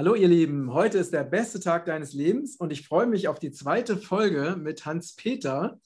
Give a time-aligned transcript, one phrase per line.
[0.00, 3.38] Hallo ihr Lieben, heute ist der beste Tag deines Lebens und ich freue mich auf
[3.38, 5.78] die zweite Folge mit Hans-Peter.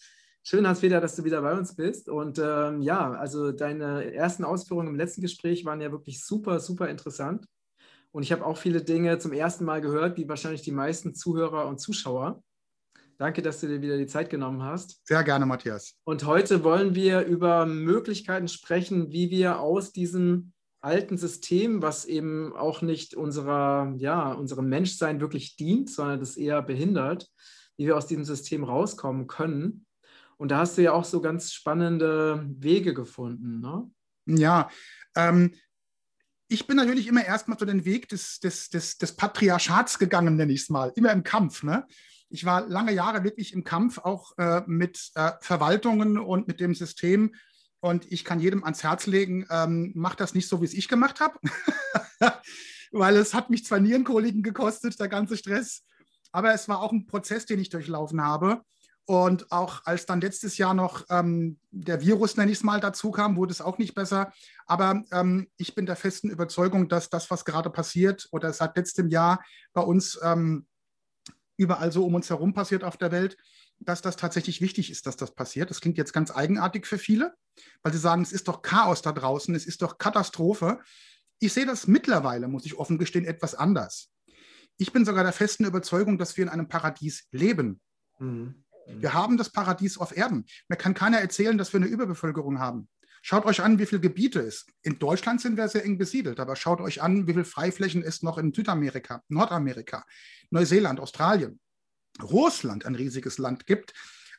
[0.45, 2.09] Schön, Hans-Peter, dass du wieder bei uns bist.
[2.09, 6.89] Und ähm, ja, also deine ersten Ausführungen im letzten Gespräch waren ja wirklich super, super
[6.89, 7.47] interessant.
[8.13, 11.67] Und ich habe auch viele Dinge zum ersten Mal gehört, wie wahrscheinlich die meisten Zuhörer
[11.67, 12.41] und Zuschauer.
[13.19, 15.05] Danke, dass du dir wieder die Zeit genommen hast.
[15.09, 15.97] Sehr gerne, Matthias.
[16.05, 20.53] Und heute wollen wir über Möglichkeiten sprechen, wie wir aus diesem
[20.85, 26.63] alten System, was eben auch nicht unserer, ja, unserem Menschsein wirklich dient, sondern das eher
[26.63, 27.29] behindert,
[27.77, 29.87] wie wir aus diesem System rauskommen können.
[30.37, 33.61] Und da hast du ja auch so ganz spannende Wege gefunden.
[33.61, 33.91] Ne?
[34.27, 34.69] Ja,
[35.17, 35.55] ähm,
[36.49, 40.53] ich bin natürlich immer erstmal so den Weg des, des, des, des Patriarchats gegangen, nenne
[40.53, 41.63] ich es mal, immer im Kampf.
[41.63, 41.87] Ne?
[42.29, 46.75] Ich war lange Jahre wirklich im Kampf, auch äh, mit äh, Verwaltungen und mit dem
[46.75, 47.35] System,
[47.85, 50.89] und ich kann jedem ans Herz legen, ähm, mach das nicht so, wie es ich
[50.89, 51.39] gemacht habe,
[52.93, 55.83] weil es hat mich zwar Nierenkoliken gekostet, der ganze Stress,
[56.33, 58.63] aber es war auch ein Prozess, den ich durchlaufen habe.
[59.05, 63.11] Und auch als dann letztes Jahr noch ähm, der Virus, nenne ich es mal, dazu
[63.11, 64.33] kam, wurde es auch nicht besser.
[64.65, 69.11] Aber ähm, ich bin der festen Überzeugung, dass das, was gerade passiert oder seit letztem
[69.11, 70.65] Jahr bei uns ähm,
[71.59, 73.37] überall so um uns herum passiert auf der Welt,
[73.89, 75.71] dass das tatsächlich wichtig ist, dass das passiert.
[75.71, 77.35] Das klingt jetzt ganz eigenartig für viele,
[77.83, 80.81] weil sie sagen, es ist doch Chaos da draußen, es ist doch Katastrophe.
[81.39, 84.11] Ich sehe das mittlerweile, muss ich offen gestehen, etwas anders.
[84.77, 87.81] Ich bin sogar der festen Überzeugung, dass wir in einem Paradies leben.
[88.19, 88.65] Mhm.
[88.87, 90.45] Wir haben das Paradies auf Erden.
[90.69, 92.89] Mir kann keiner erzählen, dass wir eine Überbevölkerung haben.
[93.23, 94.67] Schaut euch an, wie viele Gebiete es.
[94.83, 98.23] In Deutschland sind wir sehr eng besiedelt, aber schaut euch an, wie viele Freiflächen es
[98.23, 100.05] noch in Südamerika, Nordamerika,
[100.51, 101.59] Neuseeland, Australien.
[102.23, 103.95] Russland ein riesiges Land gibt.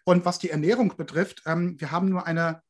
[0.06, 2.62] Und was die Ernährung betrifft, ähm, wir haben nur eine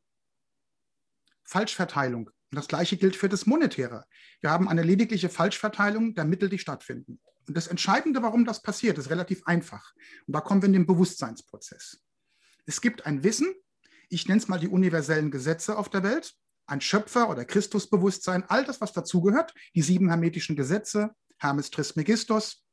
[1.43, 2.29] Falschverteilung.
[2.29, 4.05] Und das Gleiche gilt für das Monetäre.
[4.41, 7.19] Wir haben eine ledigliche Falschverteilung der Mittel, die stattfinden.
[7.47, 9.93] Und das Entscheidende, warum das passiert, ist relativ einfach.
[10.25, 12.01] Und da kommen wir in den Bewusstseinsprozess.
[12.65, 13.53] Es gibt ein Wissen,
[14.09, 16.33] ich nenne es mal die universellen Gesetze auf der Welt,
[16.67, 22.64] ein Schöpfer- oder Christusbewusstsein, all das, was dazugehört, die sieben hermetischen Gesetze, Hermes Trismegistos,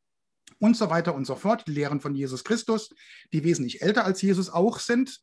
[0.62, 2.94] und so weiter und so fort, die Lehren von Jesus Christus,
[3.32, 5.20] die wesentlich älter als Jesus auch sind.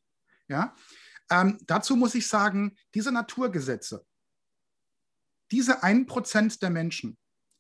[0.50, 0.76] Ja?
[1.32, 4.06] Ähm, dazu muss ich sagen, diese Naturgesetze,
[5.52, 7.18] diese 1% der Menschen,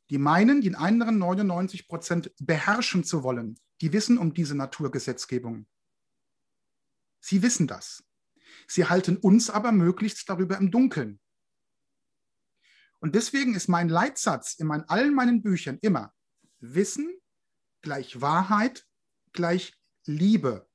[0.10, 5.66] die meinen, den anderen 99% beherrschen zu wollen, die wissen um diese Naturgesetzgebung.
[7.22, 8.04] Sie wissen das.
[8.68, 11.22] Sie halten uns aber möglichst darüber im Dunkeln.
[13.00, 16.14] Und deswegen ist mein Leitsatz in meinen, allen meinen Büchern immer,
[16.60, 17.19] Wissen
[17.82, 18.86] gleich Wahrheit
[19.34, 19.74] gleich
[20.06, 20.68] Liebe.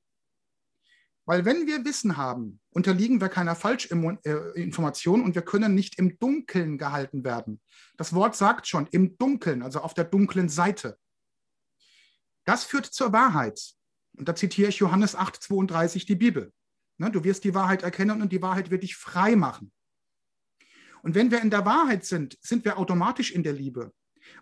[1.25, 6.77] Weil wenn wir Wissen haben, unterliegen wir keiner Falschinformation und wir können nicht im Dunkeln
[6.77, 7.61] gehalten werden.
[7.97, 10.99] Das Wort sagt schon, im Dunkeln, also auf der dunklen Seite.
[12.43, 13.59] Das führt zur Wahrheit.
[14.17, 16.53] Und da zitiere ich Johannes 8, 32, die Bibel.
[16.97, 19.73] Ne, du wirst die Wahrheit erkennen und die Wahrheit wird dich frei machen.
[21.01, 23.93] Und wenn wir in der Wahrheit sind, sind wir automatisch in der Liebe.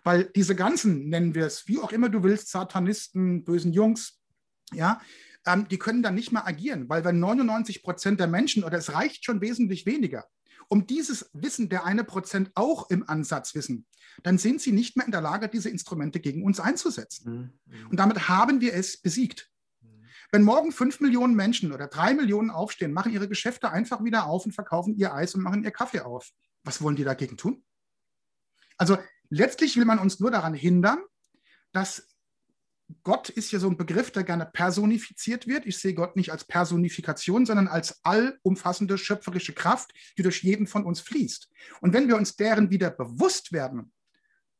[0.02, 4.20] Weil diese ganzen, nennen wir es, wie auch immer du willst, Satanisten, bösen Jungs,
[4.72, 5.00] ja,
[5.46, 8.92] ähm, die können dann nicht mehr agieren, weil wenn 99 Prozent der Menschen, oder es
[8.92, 10.26] reicht schon wesentlich weniger,
[10.68, 13.86] um dieses Wissen der eine Prozent auch im Ansatz wissen,
[14.22, 17.52] dann sind sie nicht mehr in der Lage, diese Instrumente gegen uns einzusetzen.
[17.66, 17.90] Mhm.
[17.90, 19.50] Und damit haben wir es besiegt.
[19.82, 20.04] Mhm.
[20.32, 24.46] Wenn morgen fünf Millionen Menschen oder drei Millionen aufstehen, machen ihre Geschäfte einfach wieder auf
[24.46, 26.30] und verkaufen ihr Eis und machen ihr Kaffee auf,
[26.62, 27.62] was wollen die dagegen tun?
[28.78, 28.98] Also
[29.30, 30.98] Letztlich will man uns nur daran hindern,
[31.72, 32.08] dass
[33.02, 35.66] Gott ist ja so ein Begriff, der gerne personifiziert wird.
[35.66, 40.84] Ich sehe Gott nicht als Personifikation, sondern als allumfassende schöpferische Kraft, die durch jeden von
[40.84, 41.48] uns fließt.
[41.80, 43.92] Und wenn wir uns deren wieder bewusst werden,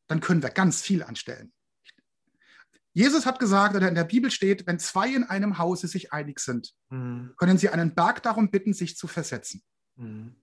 [0.06, 1.52] dann können wir ganz viel anstellen.
[2.92, 6.38] Jesus hat gesagt, oder in der Bibel steht, wenn zwei in einem Hause sich einig
[6.38, 7.34] sind, mhm.
[7.36, 9.62] können sie einen Berg darum bitten, sich zu versetzen.
[9.96, 10.36] Mhm.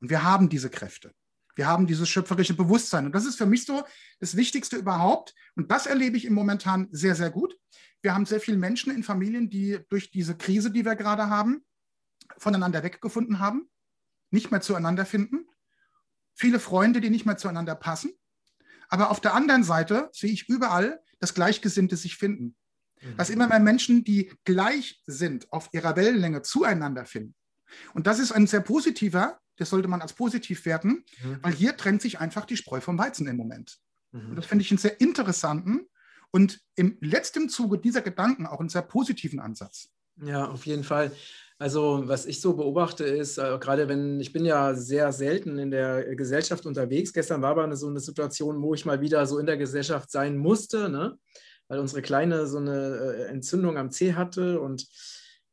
[0.00, 1.14] Und wir haben diese Kräfte.
[1.54, 3.06] Wir haben dieses schöpferische Bewusstsein.
[3.06, 3.84] Und das ist für mich so
[4.20, 5.34] das Wichtigste überhaupt.
[5.54, 7.58] Und das erlebe ich im Momentan sehr, sehr gut.
[8.00, 11.64] Wir haben sehr viele Menschen in Familien, die durch diese Krise, die wir gerade haben,
[12.38, 13.68] voneinander weggefunden haben,
[14.30, 15.46] nicht mehr zueinander finden.
[16.34, 18.12] Viele Freunde, die nicht mehr zueinander passen.
[18.88, 22.56] Aber auf der anderen Seite sehe ich überall, dass Gleichgesinnte sich finden.
[23.00, 23.16] Mhm.
[23.16, 27.34] Dass immer mehr Menschen, die gleich sind, auf ihrer Wellenlänge zueinander finden.
[27.94, 31.38] Und das ist ein sehr positiver das sollte man als positiv werten, mhm.
[31.42, 33.78] weil hier trennt sich einfach die Spreu vom Weizen im Moment.
[34.12, 34.30] Mhm.
[34.30, 35.86] Und das finde ich einen sehr interessanten
[36.30, 39.90] und im letzten Zuge dieser Gedanken auch einen sehr positiven Ansatz.
[40.22, 41.12] Ja, auf jeden Fall.
[41.58, 45.70] Also was ich so beobachte ist, äh, gerade wenn, ich bin ja sehr selten in
[45.70, 47.12] der Gesellschaft unterwegs.
[47.12, 50.10] Gestern war aber eine, so eine Situation, wo ich mal wieder so in der Gesellschaft
[50.10, 51.16] sein musste, ne?
[51.68, 54.86] weil unsere Kleine so eine äh, Entzündung am Zeh hatte und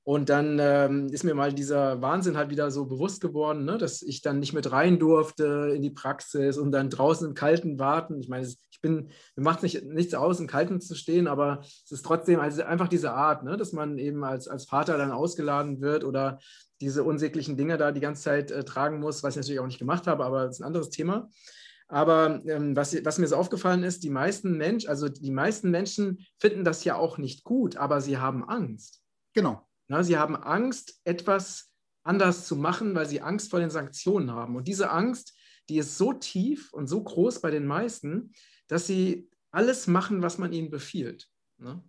[0.09, 4.01] und dann ähm, ist mir mal dieser Wahnsinn halt wieder so bewusst geworden, ne, dass
[4.01, 8.19] ich dann nicht mit rein durfte in die Praxis und dann draußen im Kalten warten.
[8.19, 11.91] Ich meine, ich bin, mir macht nicht, nichts aus, im Kalten zu stehen, aber es
[11.91, 15.79] ist trotzdem also einfach diese Art, ne, dass man eben als, als Vater dann ausgeladen
[15.79, 16.39] wird oder
[16.81, 19.77] diese unsäglichen Dinge da die ganze Zeit äh, tragen muss, was ich natürlich auch nicht
[19.77, 21.29] gemacht habe, aber das ist ein anderes Thema.
[21.87, 26.25] Aber ähm, was, was, mir so aufgefallen ist, die meisten Menschen, also die meisten Menschen
[26.39, 29.03] finden das ja auch nicht gut, aber sie haben Angst.
[29.35, 29.68] Genau.
[29.89, 34.55] Na, sie haben Angst, etwas anders zu machen, weil sie Angst vor den Sanktionen haben.
[34.55, 35.35] Und diese Angst,
[35.67, 38.31] die ist so tief und so groß bei den meisten,
[38.67, 41.27] dass sie alles machen, was man ihnen befiehlt.
[41.57, 41.83] Ne?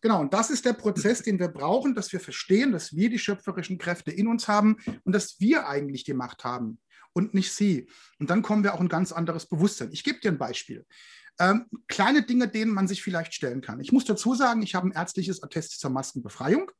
[0.00, 3.18] Genau, und das ist der Prozess, den wir brauchen, dass wir verstehen, dass wir die
[3.18, 6.80] schöpferischen Kräfte in uns haben und dass wir eigentlich die Macht haben
[7.12, 7.88] und nicht sie.
[8.20, 9.90] Und dann kommen wir auch ein ganz anderes Bewusstsein.
[9.90, 10.86] Ich gebe dir ein Beispiel.
[11.40, 13.80] Ähm, kleine Dinge, denen man sich vielleicht stellen kann.
[13.80, 16.70] Ich muss dazu sagen, ich habe ein ärztliches Attest zur Maskenbefreiung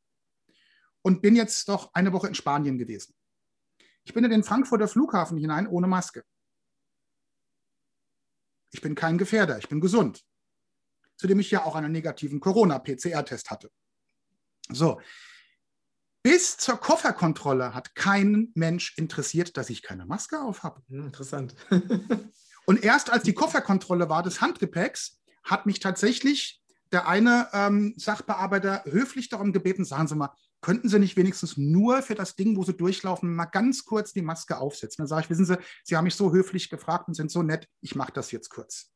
[1.03, 3.15] und bin jetzt doch eine Woche in Spanien gewesen.
[4.05, 6.25] Ich bin in den Frankfurter Flughafen hinein ohne Maske.
[8.71, 10.25] Ich bin kein Gefährder, ich bin gesund.
[11.17, 13.71] Zudem ich ja auch einen negativen Corona-PCR-Test hatte.
[14.71, 15.01] So.
[16.23, 20.83] Bis zur Kofferkontrolle hat kein Mensch interessiert, dass ich keine Maske auf habe.
[20.89, 21.55] Hm, interessant.
[22.67, 26.63] Und erst als die Kofferkontrolle war des Handgepäcks, hat mich tatsächlich
[26.93, 32.03] der eine ähm, Sachbearbeiter höflich darum gebeten, sagen Sie mal, könnten Sie nicht wenigstens nur
[32.03, 35.03] für das Ding, wo Sie durchlaufen, mal ganz kurz die Maske aufsetzen?
[35.03, 37.69] Dann sage ich, wissen Sie, Sie haben mich so höflich gefragt und sind so nett,
[37.81, 38.91] ich mache das jetzt kurz.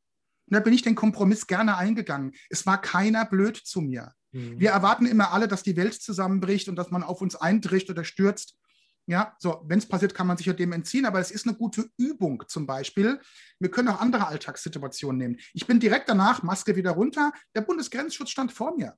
[0.47, 2.33] Und da bin ich den Kompromiss gerne eingegangen.
[2.51, 4.13] Es war keiner blöd zu mir.
[4.33, 4.59] Mhm.
[4.59, 8.05] Wir erwarten immer alle, dass die Welt zusammenbricht und dass man auf uns eintricht oder
[8.05, 8.59] stürzt.
[9.07, 11.57] Ja, so, wenn es passiert, kann man sich ja dem entziehen, aber es ist eine
[11.57, 13.21] gute Übung zum Beispiel.
[13.59, 15.37] Wir können auch andere Alltagssituationen nehmen.
[15.55, 18.97] Ich bin direkt danach, Maske wieder runter, der Bundesgrenzschutz stand vor mir.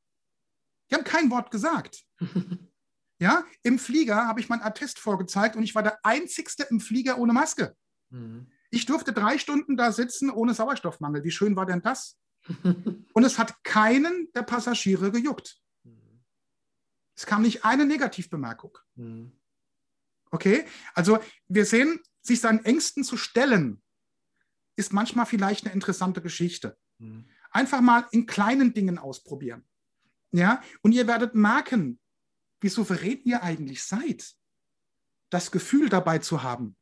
[0.91, 2.05] Die haben kein Wort gesagt.
[3.19, 7.19] ja, im Flieger habe ich mein Attest vorgezeigt und ich war der Einzigste im Flieger
[7.19, 7.77] ohne Maske.
[8.11, 8.51] Mhm.
[8.71, 11.25] Ich durfte drei Stunden da sitzen ohne Sauerstoffmangel.
[11.25, 12.19] Wie schön war denn das?
[12.65, 15.61] und es hat keinen der Passagiere gejuckt.
[15.85, 16.25] Mhm.
[17.17, 18.77] Es kam nicht eine Negativbemerkung.
[18.97, 19.33] Mhm.
[20.31, 20.65] Okay,
[20.95, 23.81] also wir sehen, sich seinen Ängsten zu stellen,
[24.77, 26.77] ist manchmal vielleicht eine interessante Geschichte.
[26.99, 27.29] Mhm.
[27.51, 29.65] Einfach mal in kleinen Dingen ausprobieren.
[30.35, 32.01] Ja, und ihr werdet merken,
[32.61, 34.35] wie souverän ihr eigentlich seid,
[35.31, 36.77] das Gefühl dabei zu haben.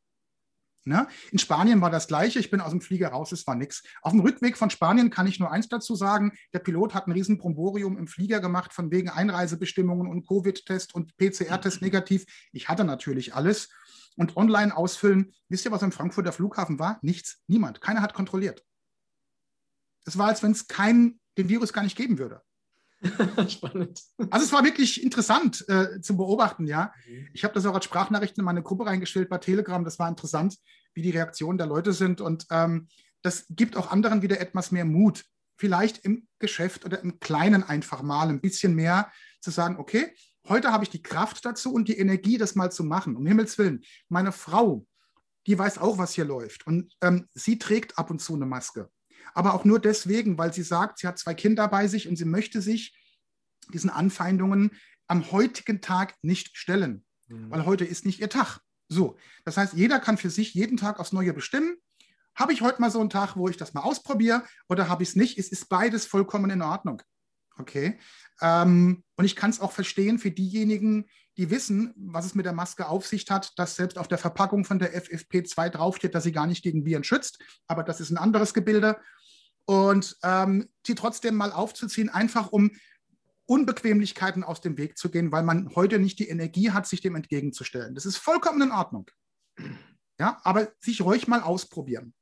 [0.84, 1.06] Ne?
[1.32, 2.38] In Spanien war das gleiche.
[2.38, 3.82] Ich bin aus dem Flieger raus, es war nichts.
[4.00, 6.32] Auf dem Rückweg von Spanien kann ich nur eins dazu sagen.
[6.54, 11.14] Der Pilot hat ein riesen Bromborium im Flieger gemacht, von wegen Einreisebestimmungen und Covid-Test und
[11.18, 12.24] PCR-Test negativ.
[12.52, 13.68] Ich hatte natürlich alles.
[14.16, 15.34] Und online ausfüllen.
[15.48, 16.98] Wisst ihr, was am Frankfurter Flughafen war?
[17.02, 17.42] Nichts.
[17.48, 17.82] Niemand.
[17.82, 18.64] Keiner hat kontrolliert.
[20.06, 22.42] Es war, als wenn es den Virus gar nicht geben würde.
[23.48, 24.00] Spannend.
[24.30, 26.92] Also es war wirklich interessant äh, zu beobachten, ja.
[27.06, 27.28] Mhm.
[27.32, 29.84] Ich habe das auch als Sprachnachrichten in meine Gruppe reingestellt bei Telegram.
[29.84, 30.56] Das war interessant,
[30.94, 32.20] wie die Reaktionen der Leute sind.
[32.20, 32.88] Und ähm,
[33.22, 35.24] das gibt auch anderen wieder etwas mehr Mut.
[35.56, 39.10] Vielleicht im Geschäft oder im Kleinen einfach mal ein bisschen mehr
[39.40, 40.14] zu sagen, okay,
[40.48, 43.16] heute habe ich die Kraft dazu und die Energie, das mal zu machen.
[43.16, 43.82] Um Himmels Willen.
[44.08, 44.86] Meine Frau,
[45.46, 46.66] die weiß auch, was hier läuft.
[46.66, 48.90] Und ähm, sie trägt ab und zu eine Maske
[49.34, 52.24] aber auch nur deswegen, weil sie sagt, sie hat zwei Kinder bei sich und sie
[52.24, 52.96] möchte sich
[53.72, 54.72] diesen Anfeindungen
[55.06, 57.50] am heutigen Tag nicht stellen, mhm.
[57.50, 58.60] weil heute ist nicht ihr Tag.
[58.88, 61.76] So, das heißt, jeder kann für sich jeden Tag aufs Neue bestimmen.
[62.34, 65.10] Habe ich heute mal so einen Tag, wo ich das mal ausprobiere oder habe ich
[65.10, 65.38] es nicht?
[65.38, 67.02] Es ist beides vollkommen in Ordnung.
[67.58, 67.98] Okay.
[68.40, 72.52] Ähm, und ich kann es auch verstehen für diejenigen, die wissen, was es mit der
[72.52, 76.32] Maske auf sich hat, dass selbst auf der Verpackung von der FFP2 draufsteht, dass sie
[76.32, 77.42] gar nicht gegen Viren schützt.
[77.66, 79.00] Aber das ist ein anderes Gebilde
[79.64, 82.70] und ähm, die trotzdem mal aufzuziehen, einfach um
[83.46, 87.16] Unbequemlichkeiten aus dem Weg zu gehen, weil man heute nicht die Energie hat, sich dem
[87.16, 87.94] entgegenzustellen.
[87.94, 89.10] Das ist vollkommen in Ordnung.
[90.18, 92.14] Ja, aber sich ruhig mal ausprobieren.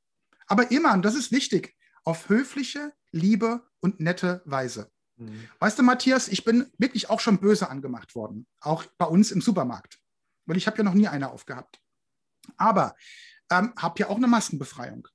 [0.47, 4.91] Aber immer, und das ist wichtig, auf höfliche, liebe und nette Weise.
[5.21, 5.47] Mhm.
[5.59, 9.41] Weißt du, Matthias, ich bin wirklich auch schon böse angemacht worden, auch bei uns im
[9.41, 9.99] Supermarkt,
[10.45, 11.79] weil ich habe ja noch nie eine aufgehabt.
[12.57, 12.95] Aber
[13.51, 15.07] ähm, habe ja auch eine Maskenbefreiung.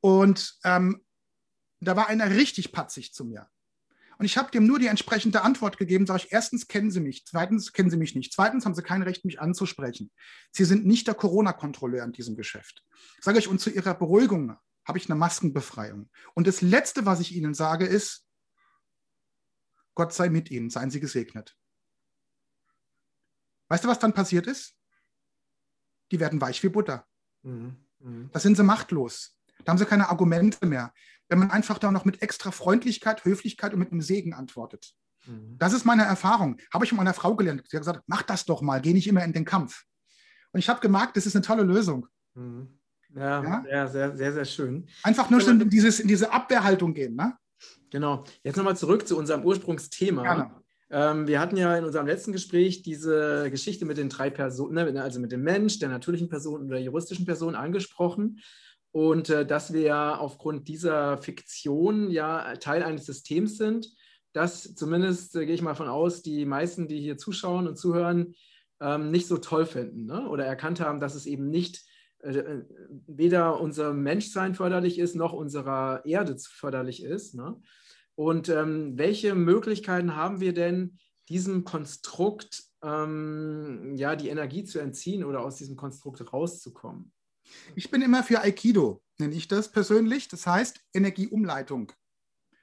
[0.00, 1.04] Und ähm,
[1.80, 3.48] da war einer richtig patzig zu mir.
[4.18, 7.24] Und ich habe dem nur die entsprechende Antwort gegeben, sage ich, erstens kennen Sie mich,
[7.26, 10.10] zweitens kennen Sie mich nicht, zweitens haben Sie kein Recht, mich anzusprechen.
[10.52, 12.84] Sie sind nicht der Corona-Kontrolleur in diesem Geschäft.
[13.20, 14.56] Sage ich, und zu Ihrer Beruhigung
[14.86, 16.10] habe ich eine Maskenbefreiung.
[16.34, 18.23] Und das Letzte, was ich Ihnen sage, ist,
[19.94, 21.56] Gott sei mit Ihnen, seien Sie gesegnet.
[23.68, 24.76] Weißt du, was dann passiert ist?
[26.10, 27.06] Die werden weich wie Butter.
[27.42, 27.76] Mhm.
[28.00, 28.30] Mhm.
[28.32, 29.36] Da sind sie machtlos.
[29.64, 30.92] Da haben sie keine Argumente mehr.
[31.28, 34.94] Wenn man einfach da noch mit extra Freundlichkeit, Höflichkeit und mit einem Segen antwortet.
[35.26, 35.56] Mhm.
[35.58, 36.58] Das ist meine Erfahrung.
[36.72, 37.62] Habe ich von meiner Frau gelernt.
[37.68, 39.84] Sie hat gesagt, mach das doch mal, geh nicht immer in den Kampf.
[40.52, 42.06] Und ich habe gemerkt, das ist eine tolle Lösung.
[42.34, 42.78] Mhm.
[43.14, 43.64] Ja, Ja?
[43.68, 43.88] ja?
[43.88, 44.88] sehr, sehr, sehr schön.
[45.02, 47.14] Einfach nur schon in, dieses, in diese Abwehrhaltung gehen.
[47.16, 47.36] Ne?
[47.94, 48.24] Genau.
[48.42, 50.60] Jetzt nochmal zurück zu unserem Ursprungsthema.
[50.90, 55.00] Ähm, wir hatten ja in unserem letzten Gespräch diese Geschichte mit den drei Personen, ne,
[55.00, 58.40] also mit dem Mensch, der natürlichen Person und der juristischen Person angesprochen.
[58.90, 63.86] Und äh, dass wir ja aufgrund dieser Fiktion ja Teil eines Systems sind,
[64.32, 68.34] das zumindest, äh, gehe ich mal von aus, die meisten, die hier zuschauen und zuhören,
[68.80, 70.28] ähm, nicht so toll finden ne?
[70.28, 71.84] oder erkannt haben, dass es eben nicht
[72.24, 72.64] äh, äh,
[73.06, 77.36] weder unser Menschsein förderlich ist, noch unserer Erde förderlich ist.
[77.36, 77.60] Ne?
[78.16, 85.24] Und ähm, welche Möglichkeiten haben wir denn, diesem Konstrukt ähm, ja die Energie zu entziehen
[85.24, 87.12] oder aus diesem Konstrukt rauszukommen?
[87.74, 90.28] Ich bin immer für Aikido, nenne ich das persönlich.
[90.28, 91.92] Das heißt Energieumleitung.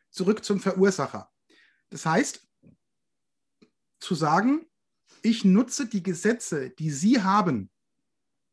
[0.10, 1.32] Zurück zum Verursacher.
[1.90, 2.48] Das heißt,
[4.00, 4.66] zu sagen,
[5.22, 7.70] ich nutze die Gesetze, die Sie haben,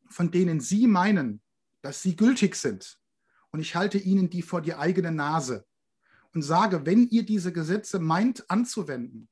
[0.09, 1.41] von denen Sie meinen,
[1.81, 2.99] dass sie gültig sind,
[3.51, 5.65] und ich halte Ihnen die vor die eigene Nase
[6.33, 9.29] und sage, wenn ihr diese Gesetze meint anzuwenden,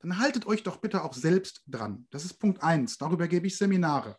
[0.00, 2.06] dann haltet euch doch bitte auch selbst dran.
[2.10, 2.98] Das ist Punkt eins.
[2.98, 4.18] Darüber gebe ich Seminare.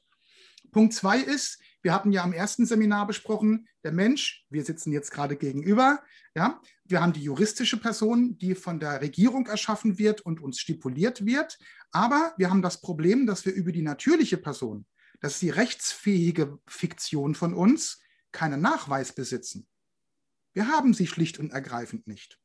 [0.72, 5.12] Punkt zwei ist, wir hatten ja am ersten Seminar besprochen, der Mensch, wir sitzen jetzt
[5.12, 6.04] gerade gegenüber,
[6.36, 11.26] ja, wir haben die juristische Person, die von der Regierung erschaffen wird und uns stipuliert
[11.26, 11.58] wird,
[11.92, 14.86] aber wir haben das Problem, dass wir über die natürliche Person,
[15.22, 19.68] das ist die rechtsfähige Fiktion von uns, keinen Nachweis besitzen.
[20.54, 22.40] Wir haben sie schlicht und ergreifend nicht.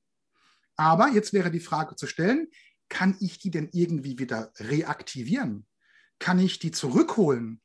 [0.76, 2.48] Aber jetzt wäre die Frage zu stellen,
[2.88, 5.66] kann ich die denn irgendwie wieder reaktivieren?
[6.18, 7.60] Kann ich die zurückholen?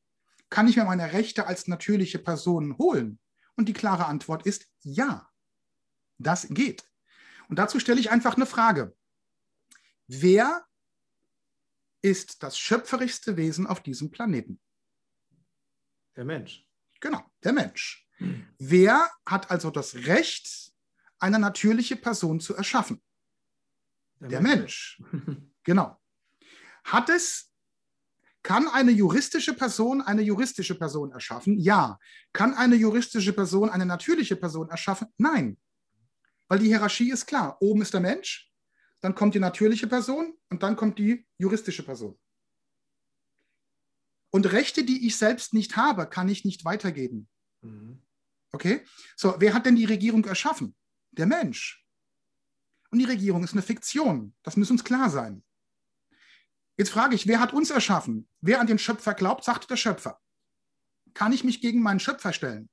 [0.50, 3.20] Kann ich mir meine Rechte als natürliche Person holen?
[3.56, 5.29] Und die klare Antwort ist ja.
[6.17, 6.89] Das geht.
[7.50, 8.96] Und dazu stelle ich einfach eine Frage.
[10.08, 10.65] Wer
[12.01, 14.60] ist das schöpferischste Wesen auf diesem Planeten?
[16.15, 16.66] Der Mensch.
[16.99, 18.07] Genau, der Mensch.
[18.57, 20.71] Wer hat also das Recht,
[21.19, 23.01] eine natürliche Person zu erschaffen?
[24.19, 25.01] Der Mensch.
[25.63, 25.99] Genau.
[26.85, 27.51] Hat es,
[28.41, 31.59] kann eine juristische Person eine juristische Person erschaffen?
[31.59, 31.99] Ja.
[32.31, 35.09] Kann eine juristische Person eine natürliche Person erschaffen?
[35.17, 35.57] Nein.
[36.47, 37.57] Weil die Hierarchie ist klar.
[37.61, 38.49] Oben ist der Mensch,
[39.01, 42.17] dann kommt die natürliche Person und dann kommt die juristische Person.
[44.29, 47.27] Und Rechte, die ich selbst nicht habe, kann ich nicht weitergeben.
[47.62, 48.01] Mhm.
[48.51, 48.86] Okay?
[49.15, 50.75] So, wer hat denn die Regierung erschaffen?
[51.12, 51.86] Der Mensch.
[52.91, 54.34] Und die Regierung ist eine Fiktion.
[54.43, 55.43] Das muss uns klar sein.
[56.77, 58.29] Jetzt frage ich, wer hat uns erschaffen?
[58.41, 60.19] Wer an den Schöpfer glaubt, sagt der Schöpfer.
[61.13, 62.69] Kann ich mich gegen meinen Schöpfer stellen?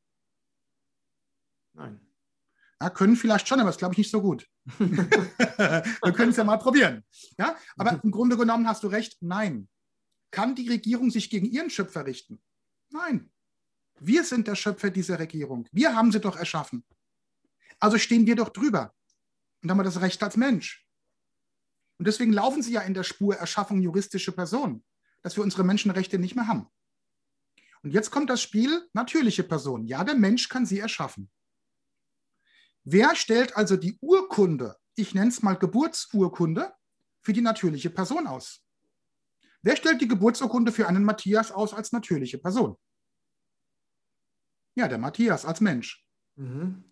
[1.73, 2.00] Nein.
[2.80, 4.46] Ja, können vielleicht schon, aber das glaube ich nicht so gut.
[4.78, 7.02] Wir können es ja mal probieren.
[7.38, 7.56] Ja?
[7.76, 9.68] Aber im Grunde genommen hast du recht, nein.
[10.34, 12.42] Kann die Regierung sich gegen ihren Schöpfer richten?
[12.90, 13.30] Nein.
[14.00, 15.68] Wir sind der Schöpfer dieser Regierung.
[15.70, 16.84] Wir haben sie doch erschaffen.
[17.78, 18.92] Also stehen wir doch drüber.
[19.62, 20.88] Und haben das Recht als Mensch.
[21.98, 24.82] Und deswegen laufen sie ja in der Spur Erschaffung juristische Person,
[25.22, 26.66] dass wir unsere Menschenrechte nicht mehr haben.
[27.84, 29.86] Und jetzt kommt das Spiel natürliche Person.
[29.86, 31.30] Ja, der Mensch kann sie erschaffen.
[32.82, 36.74] Wer stellt also die Urkunde, ich nenne es mal Geburtsurkunde,
[37.20, 38.64] für die natürliche Person aus?
[39.64, 42.76] Wer stellt die Geburtsurkunde für einen Matthias aus als natürliche Person?
[44.75, 46.06] Ja, der Matthias als Mensch.
[46.37, 46.85] Mhm.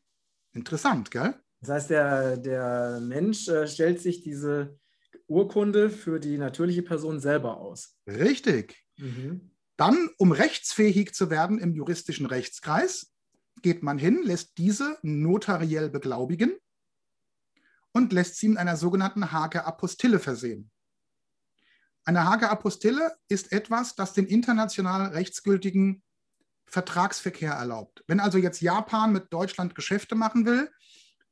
[0.55, 1.35] Interessant, gell?
[1.61, 4.79] Das heißt, der, der Mensch äh, stellt sich diese
[5.27, 7.99] Urkunde für die natürliche Person selber aus.
[8.07, 8.83] Richtig.
[8.97, 9.51] Mhm.
[9.77, 13.13] Dann, um rechtsfähig zu werden im juristischen Rechtskreis,
[13.61, 16.57] geht man hin, lässt diese notariell beglaubigen
[17.93, 20.72] und lässt sie mit einer sogenannten Hake Apostille versehen.
[22.05, 26.03] Eine Hake Apostille ist etwas, das den international rechtsgültigen
[26.67, 28.03] Vertragsverkehr erlaubt.
[28.07, 30.71] Wenn also jetzt Japan mit Deutschland Geschäfte machen will,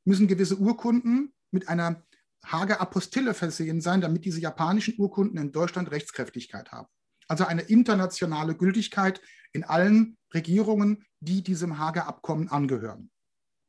[0.05, 2.03] müssen gewisse Urkunden mit einer
[2.45, 6.87] Hage Apostille versehen sein, damit diese japanischen Urkunden in Deutschland Rechtskräftigkeit haben.
[7.27, 9.21] Also eine internationale Gültigkeit
[9.53, 13.11] in allen Regierungen, die diesem Hager Abkommen angehören.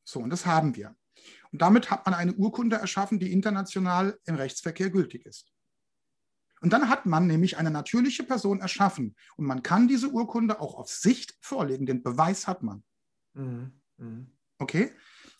[0.03, 0.95] So, und das haben wir.
[1.51, 5.52] Und damit hat man eine Urkunde erschaffen, die international im Rechtsverkehr gültig ist.
[6.63, 9.17] Und dann hat man nämlich eine natürliche Person erschaffen.
[9.35, 11.85] Und man kann diese Urkunde auch auf Sicht vorlegen.
[11.85, 12.83] Den Beweis hat man.
[13.33, 13.73] Mhm.
[13.97, 14.27] Mhm.
[14.59, 14.91] Okay?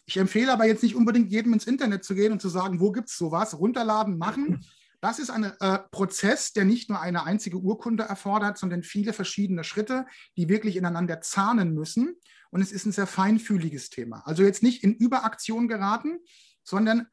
[0.06, 2.92] Ich empfehle aber jetzt nicht unbedingt jedem ins Internet zu gehen und zu sagen, wo
[2.92, 3.58] gibt es sowas?
[3.58, 4.66] Runterladen, machen.
[5.00, 9.64] Das ist ein äh, Prozess, der nicht nur eine einzige Urkunde erfordert, sondern viele verschiedene
[9.64, 12.18] Schritte, die wirklich ineinander zahnen müssen.
[12.52, 14.24] Und es ist ein sehr feinfühliges Thema.
[14.26, 16.20] Also jetzt nicht in Überaktion geraten,
[16.66, 17.08] sondern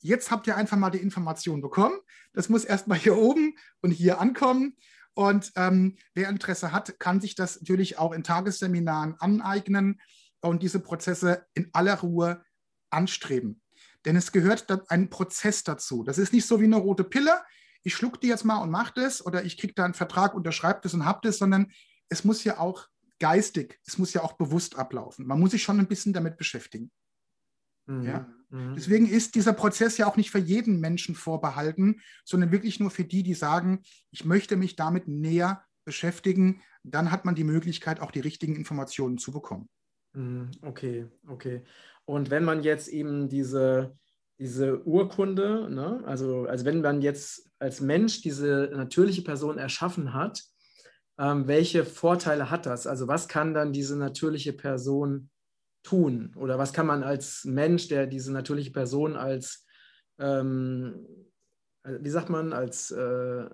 [0.00, 1.98] jetzt habt ihr einfach mal die Information bekommen.
[2.32, 4.76] Das muss erstmal hier oben und hier ankommen.
[5.14, 10.00] Und ähm, wer Interesse hat, kann sich das natürlich auch in Tagesseminaren aneignen
[10.40, 12.42] und diese Prozesse in aller Ruhe
[12.90, 13.60] anstreben.
[14.04, 16.04] Denn es gehört ein Prozess dazu.
[16.04, 17.42] Das ist nicht so wie eine rote Pille.
[17.82, 20.80] Ich schluck die jetzt mal und mache das oder ich kriege da einen Vertrag, unterschreibe
[20.82, 21.70] das und habe das, sondern
[22.08, 22.86] es muss ja auch
[23.18, 25.26] geistig, es muss ja auch bewusst ablaufen.
[25.26, 26.90] Man muss sich schon ein bisschen damit beschäftigen.
[27.86, 28.02] Mhm.
[28.02, 28.32] Ja?
[28.50, 28.74] Mhm.
[28.76, 33.04] Deswegen ist dieser Prozess ja auch nicht für jeden Menschen vorbehalten, sondern wirklich nur für
[33.04, 36.62] die, die sagen, ich möchte mich damit näher beschäftigen.
[36.82, 39.68] Dann hat man die Möglichkeit, auch die richtigen Informationen zu bekommen.
[40.12, 40.50] Mhm.
[40.62, 41.62] Okay, okay.
[42.04, 43.96] Und wenn man jetzt eben diese,
[44.38, 50.42] diese Urkunde, ne, also, also wenn man jetzt als Mensch diese natürliche Person erschaffen hat,
[51.18, 52.86] ähm, welche Vorteile hat das?
[52.86, 55.30] Also was kann dann diese natürliche Person
[55.82, 56.32] tun?
[56.36, 59.66] Oder was kann man als Mensch, der diese natürliche Person als,
[60.18, 61.06] ähm,
[61.84, 63.48] wie sagt man, als, äh,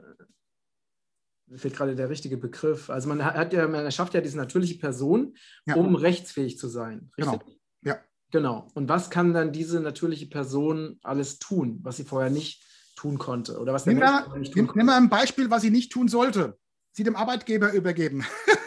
[1.48, 2.90] mir fehlt gerade der richtige Begriff.
[2.90, 5.76] Also man hat ja, man erschafft ja diese natürliche Person, ja.
[5.76, 7.10] um rechtsfähig zu sein.
[7.16, 7.40] Richtig?
[7.40, 7.56] Genau.
[7.82, 7.98] Ja.
[8.32, 8.68] Genau.
[8.74, 12.64] Und was kann dann diese natürliche Person alles tun, was sie vorher nicht
[12.96, 13.60] tun konnte?
[13.60, 14.78] Oder was der nimm Mensch mal, nicht tun nimm, konnte?
[14.78, 16.58] Nimm mal ein Beispiel, was sie nicht tun sollte.
[16.92, 18.24] Sie dem Arbeitgeber übergeben.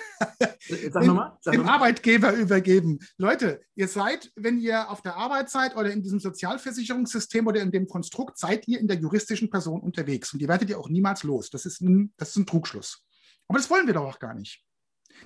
[0.92, 1.38] Sag nochmal.
[1.46, 3.00] Dem noch Arbeitgeber übergeben.
[3.18, 7.72] Leute, ihr seid, wenn ihr auf der Arbeit seid oder in diesem Sozialversicherungssystem oder in
[7.72, 10.34] dem Konstrukt, seid ihr in der juristischen Person unterwegs.
[10.34, 11.50] Und die werdet ihr auch niemals los.
[11.50, 13.06] Das ist ein, das ist ein Trugschluss.
[13.48, 14.64] Aber das wollen wir doch auch gar nicht.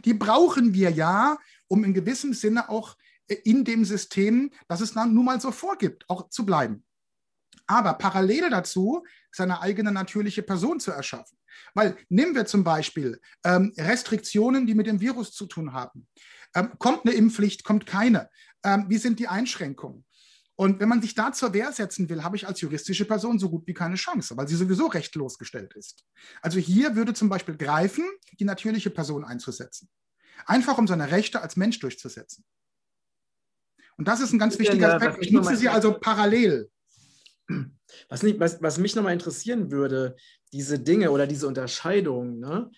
[0.05, 2.95] Die brauchen wir ja, um in gewissem Sinne auch
[3.27, 6.85] in dem System, das es dann nun mal so vorgibt, auch zu bleiben.
[7.67, 11.37] Aber parallel dazu seine eigene natürliche Person zu erschaffen.
[11.73, 16.07] Weil nehmen wir zum Beispiel ähm, Restriktionen, die mit dem Virus zu tun haben.
[16.55, 18.29] Ähm, kommt eine Impfpflicht, kommt keine?
[18.63, 20.05] Ähm, wie sind die Einschränkungen?
[20.55, 23.49] Und wenn man sich da zur Wehr setzen will, habe ich als juristische Person so
[23.49, 26.05] gut wie keine Chance, weil sie sowieso rechtlos gestellt ist.
[26.41, 28.05] Also hier würde zum Beispiel greifen,
[28.39, 29.89] die natürliche Person einzusetzen.
[30.45, 32.45] Einfach um seine Rechte als Mensch durchzusetzen.
[33.97, 35.17] Und das ist ein ganz wichtiger Aspekt.
[35.21, 36.69] Ich nutze sie also parallel.
[38.09, 40.15] Was, nicht, was, was mich nochmal interessieren würde,
[40.53, 42.71] diese Dinge oder diese Unterscheidung, ne?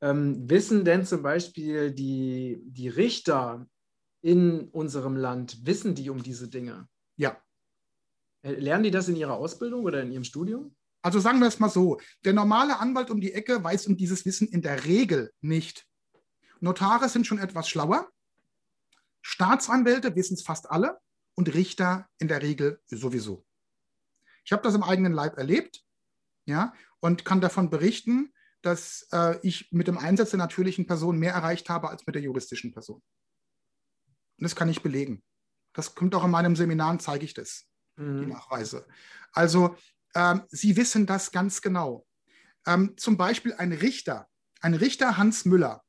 [0.00, 3.66] ähm, wissen denn zum Beispiel die, die Richter
[4.20, 6.88] in unserem Land, wissen die um diese Dinge?
[7.16, 7.42] Ja.
[8.42, 10.76] Äh, lernen die das in ihrer Ausbildung oder in ihrem Studium?
[11.00, 14.24] Also sagen wir es mal so, der normale Anwalt um die Ecke weiß um dieses
[14.24, 15.86] Wissen in der Regel nicht.
[16.60, 18.08] Notare sind schon etwas schlauer,
[19.22, 20.98] Staatsanwälte wissen es fast alle
[21.34, 23.44] und Richter in der Regel sowieso.
[24.44, 25.82] Ich habe das im eigenen Leib erlebt
[26.44, 31.34] ja, und kann davon berichten, dass äh, ich mit dem Einsatz der natürlichen Person mehr
[31.34, 33.02] erreicht habe als mit der juristischen Person.
[34.38, 35.22] Und das kann ich belegen.
[35.72, 38.20] Das kommt auch in meinem Seminar, zeige ich das, mhm.
[38.20, 38.86] die Nachweise.
[39.32, 39.76] Also
[40.14, 42.06] ähm, Sie wissen das ganz genau.
[42.66, 44.28] Ähm, zum Beispiel ein Richter,
[44.60, 45.82] ein Richter Hans Müller,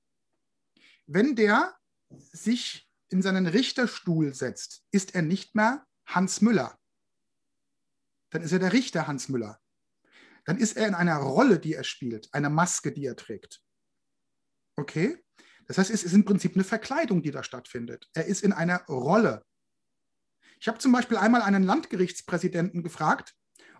[1.06, 1.76] wenn der
[2.10, 6.78] sich in seinen Richterstuhl setzt, ist er nicht mehr Hans Müller.
[8.30, 9.60] Dann ist er der Richter Hans Müller.
[10.46, 13.62] Dann ist er in einer Rolle, die er spielt, einer Maske, die er trägt.
[14.76, 15.24] Okay?
[15.68, 18.10] Das heißt, es ist im Prinzip eine Verkleidung, die da stattfindet.
[18.14, 19.46] Er ist in einer Rolle.
[20.60, 23.36] Ich habe zum Beispiel einmal einen Landgerichtspräsidenten gefragt,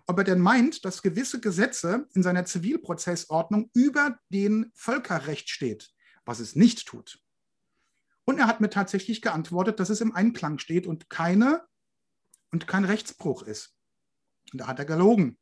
[0.06, 5.90] ob er denn meint, dass gewisse Gesetze in seiner Zivilprozessordnung über den Völkerrecht steht,
[6.24, 7.20] was es nicht tut.
[8.24, 11.66] Und er hat mir tatsächlich geantwortet, dass es im Einklang steht und keine
[12.50, 13.76] und kein Rechtsbruch ist.
[14.52, 15.38] Und da hat er gelogen.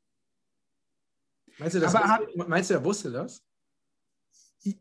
[1.63, 3.45] Meinst du, das Aber wusste, hat, meinst du, er wusste das?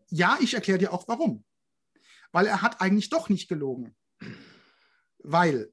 [0.10, 1.46] Ja, ich erkläre dir auch warum.
[2.32, 3.96] Weil er hat eigentlich doch nicht gelogen.
[5.20, 5.72] Weil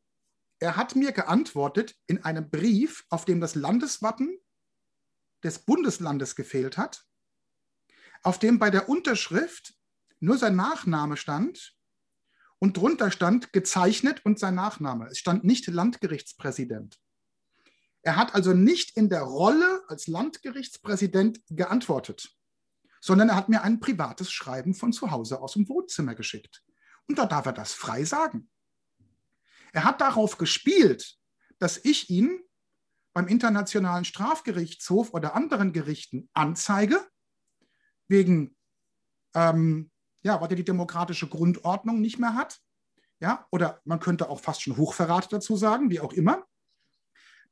[0.59, 4.39] er hat mir geantwortet in einem Brief, auf dem das Landeswappen
[5.43, 7.07] des Bundeslandes gefehlt hat,
[8.23, 9.75] auf dem bei der Unterschrift
[10.21, 11.75] nur sein Nachname stand
[12.59, 15.07] und drunter stand gezeichnet und sein Nachname.
[15.07, 17.01] Es stand nicht Landgerichtspräsident.
[18.03, 22.31] Er hat also nicht in der Rolle als Landgerichtspräsident geantwortet,
[23.01, 26.63] sondern er hat mir ein privates Schreiben von zu Hause aus dem Wohnzimmer geschickt.
[27.07, 28.51] Und da darf er das frei sagen.
[29.73, 31.17] Er hat darauf gespielt,
[31.59, 32.41] dass ich ihn
[33.13, 37.05] beim Internationalen Strafgerichtshof oder anderen Gerichten anzeige,
[38.07, 38.57] wegen
[39.35, 39.91] ähm,
[40.23, 42.61] ja, weil er die demokratische Grundordnung nicht mehr hat.
[43.21, 46.47] Ja, oder man könnte auch fast schon Hochverrat dazu sagen, wie auch immer.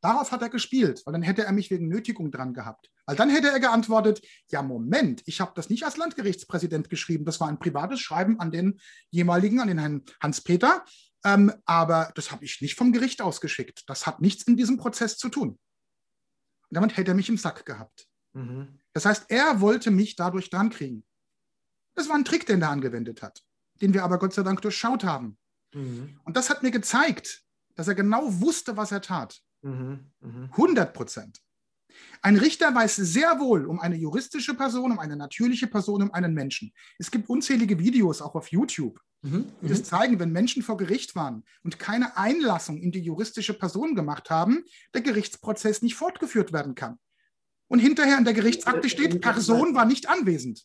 [0.00, 2.90] Darauf hat er gespielt, weil dann hätte er mich wegen Nötigung dran gehabt.
[3.06, 7.40] Weil dann hätte er geantwortet, ja Moment, ich habe das nicht als Landgerichtspräsident geschrieben, das
[7.40, 8.78] war ein privates Schreiben an den
[9.10, 10.84] jeweiligen, an den Herrn Hans-Peter,
[11.24, 13.88] ähm, aber das habe ich nicht vom Gericht ausgeschickt.
[13.88, 15.50] Das hat nichts in diesem Prozess zu tun.
[16.68, 18.06] Und damit hätte er mich im Sack gehabt.
[18.32, 18.78] Mhm.
[18.92, 21.04] Das heißt, er wollte mich dadurch dran kriegen.
[21.94, 23.42] Das war ein Trick, den er angewendet hat,
[23.80, 25.38] den wir aber Gott sei Dank durchschaut haben.
[25.74, 26.20] Mhm.
[26.24, 27.42] Und das hat mir gezeigt,
[27.74, 29.40] dass er genau wusste, was er tat.
[30.50, 31.40] 100 Prozent.
[32.22, 36.34] Ein Richter weiß sehr wohl um eine juristische Person, um eine natürliche Person, um einen
[36.34, 36.72] Menschen.
[36.98, 39.46] Es gibt unzählige Videos auch auf YouTube, mhm.
[39.62, 43.94] die das zeigen, wenn Menschen vor Gericht waren und keine Einlassung in die juristische Person
[43.94, 46.98] gemacht haben, der Gerichtsprozess nicht fortgeführt werden kann.
[47.68, 50.64] Und hinterher in der Gerichtsakte steht, Person war nicht anwesend.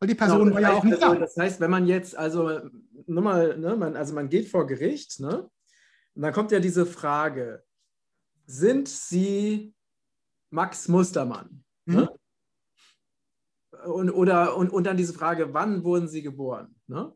[0.00, 1.20] Weil die Person genau, war ja auch nicht also, da.
[1.20, 2.60] Das heißt, wenn man jetzt, also,
[3.06, 5.48] nur mal, ne, man, also man geht vor Gericht, ne?
[6.14, 7.64] Und dann kommt ja diese Frage,
[8.46, 9.74] sind Sie
[10.50, 11.64] Max Mustermann?
[11.86, 11.94] Mhm.
[11.94, 12.18] Ne?
[13.84, 16.74] Und, oder, und, und dann diese Frage, wann wurden Sie geboren?
[16.86, 17.12] Ne?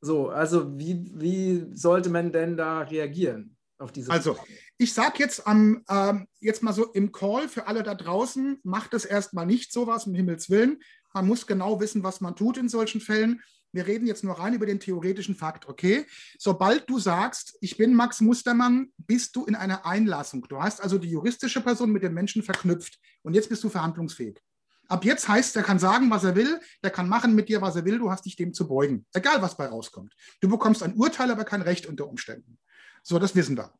[0.00, 4.50] So, also wie, wie sollte man denn da reagieren auf diese Also, Frage?
[4.78, 8.94] ich sage jetzt, am, ähm, jetzt mal so im Call für alle da draußen, macht
[8.94, 10.80] es erstmal nicht sowas, um Himmels Willen.
[11.12, 13.42] Man muss genau wissen, was man tut in solchen Fällen.
[13.72, 16.06] Wir reden jetzt nur rein über den theoretischen Fakt, okay?
[16.38, 20.46] Sobald du sagst, ich bin Max Mustermann, bist du in einer Einlassung.
[20.48, 24.40] Du hast also die juristische Person mit dem Menschen verknüpft und jetzt bist du verhandlungsfähig.
[24.88, 27.76] Ab jetzt heißt, er kann sagen, was er will, der kann machen mit dir, was
[27.76, 29.06] er will, du hast dich dem zu beugen.
[29.12, 30.14] Egal, was bei rauskommt.
[30.40, 32.58] Du bekommst ein Urteil, aber kein Recht unter Umständen.
[33.04, 33.72] So, das wissen wir.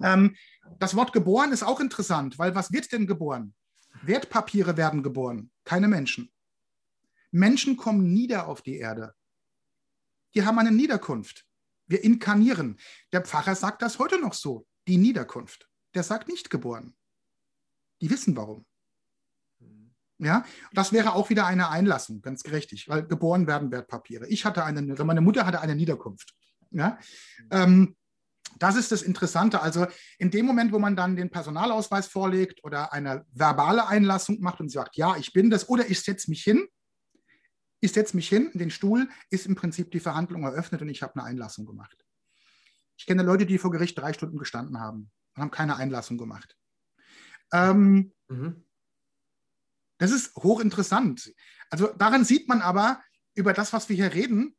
[0.00, 0.36] Ähm,
[0.78, 3.52] das Wort geboren ist auch interessant, weil was wird denn geboren?
[4.02, 6.30] Wertpapiere werden geboren, keine Menschen.
[7.30, 9.14] Menschen kommen nieder auf die Erde.
[10.34, 11.44] Die haben eine Niederkunft.
[11.86, 12.78] Wir inkarnieren.
[13.12, 15.68] Der Pfarrer sagt das heute noch so, die Niederkunft.
[15.94, 16.94] Der sagt nicht geboren.
[18.00, 18.66] Die wissen warum.
[20.18, 24.26] Ja, das wäre auch wieder eine Einlassung, ganz gerechtig, weil geboren werden Wertpapiere.
[24.26, 26.34] Ich hatte eine, meine Mutter hatte eine Niederkunft.
[26.70, 26.98] Ja,
[27.50, 27.96] ähm,
[28.58, 29.62] das ist das Interessante.
[29.62, 29.86] Also
[30.18, 34.70] in dem Moment, wo man dann den Personalausweis vorlegt oder eine verbale Einlassung macht und
[34.70, 36.66] sagt, ja, ich bin das oder ich setze mich hin,
[37.80, 41.02] ich setze mich hin in den Stuhl, ist im Prinzip die Verhandlung eröffnet und ich
[41.02, 42.04] habe eine Einlassung gemacht.
[42.96, 46.56] Ich kenne Leute, die vor Gericht drei Stunden gestanden haben und haben keine Einlassung gemacht.
[47.52, 48.64] Ähm, mhm.
[49.98, 51.32] Das ist hochinteressant.
[51.70, 53.02] Also daran sieht man aber,
[53.34, 54.56] über das, was wir hier reden,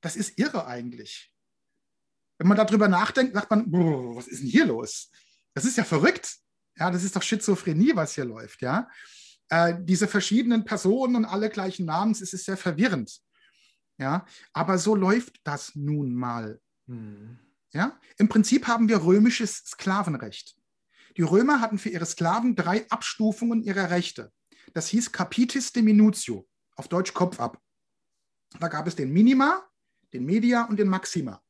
[0.00, 1.32] das ist irre eigentlich.
[2.38, 5.10] Wenn man darüber nachdenkt, sagt man, was ist denn hier los?
[5.54, 6.38] Das ist ja verrückt.
[6.76, 8.88] Ja, das ist doch Schizophrenie, was hier läuft, ja
[9.52, 13.20] äh, diese verschiedenen Personen und alle gleichen Namens, es ist sehr verwirrend.
[13.98, 16.58] Ja, aber so läuft das nun mal.
[16.86, 17.38] Hm.
[17.74, 20.56] Ja, im Prinzip haben wir römisches Sklavenrecht.
[21.18, 24.32] Die Römer hatten für ihre Sklaven drei Abstufungen ihrer Rechte.
[24.72, 27.60] Das hieß Capitis de Minutio, auf Deutsch Kopf ab.
[28.58, 29.68] Da gab es den Minima,
[30.14, 31.42] den Media und den Maxima.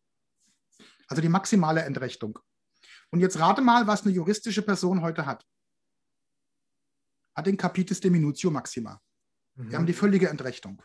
[1.07, 2.37] Also die maximale Entrechtung.
[3.11, 5.47] Und jetzt rate mal, was eine juristische Person heute hat
[7.35, 9.01] hat den Capitis de Minutio Maxima.
[9.55, 9.71] Mhm.
[9.71, 10.83] Wir haben die völlige Entrechtung.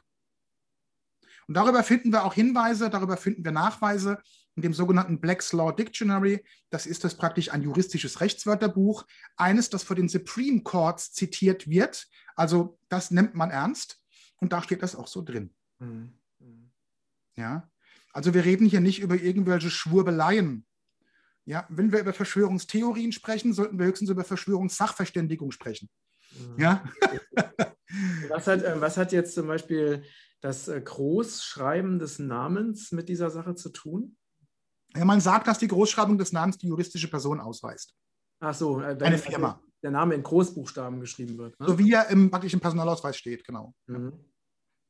[1.47, 4.21] Und darüber finden wir auch Hinweise, darüber finden wir Nachweise
[4.55, 6.43] in dem sogenannten Black's Law Dictionary.
[6.69, 9.05] Das ist das praktisch ein juristisches Rechtswörterbuch,
[9.37, 12.07] eines, das vor den Supreme Courts zitiert wird.
[12.35, 14.01] Also das nimmt man ernst
[14.37, 15.53] und da steht das auch so drin.
[15.79, 16.19] Mhm.
[17.35, 17.69] Ja,
[18.11, 20.65] also wir reden hier nicht über irgendwelche Schwurbeleien.
[21.45, 25.87] Ja, wenn wir über Verschwörungstheorien sprechen, sollten wir höchstens über Verschwörungssachverständigung sprechen.
[26.39, 26.59] Mhm.
[26.59, 26.83] Ja.
[28.29, 30.03] was, hat, äh, was hat jetzt zum Beispiel
[30.41, 34.17] das äh, Großschreiben des Namens mit dieser Sache zu tun?
[34.95, 37.95] Ja, man sagt, dass die Großschreibung des Namens die juristische Person ausweist.
[38.39, 39.53] Ach so, äh, eine Firma.
[39.53, 41.59] Also der Name in Großbuchstaben geschrieben wird.
[41.59, 41.67] Ne?
[41.67, 43.73] So wie er im, praktisch im Personalausweis steht, genau.
[43.87, 44.13] Mhm.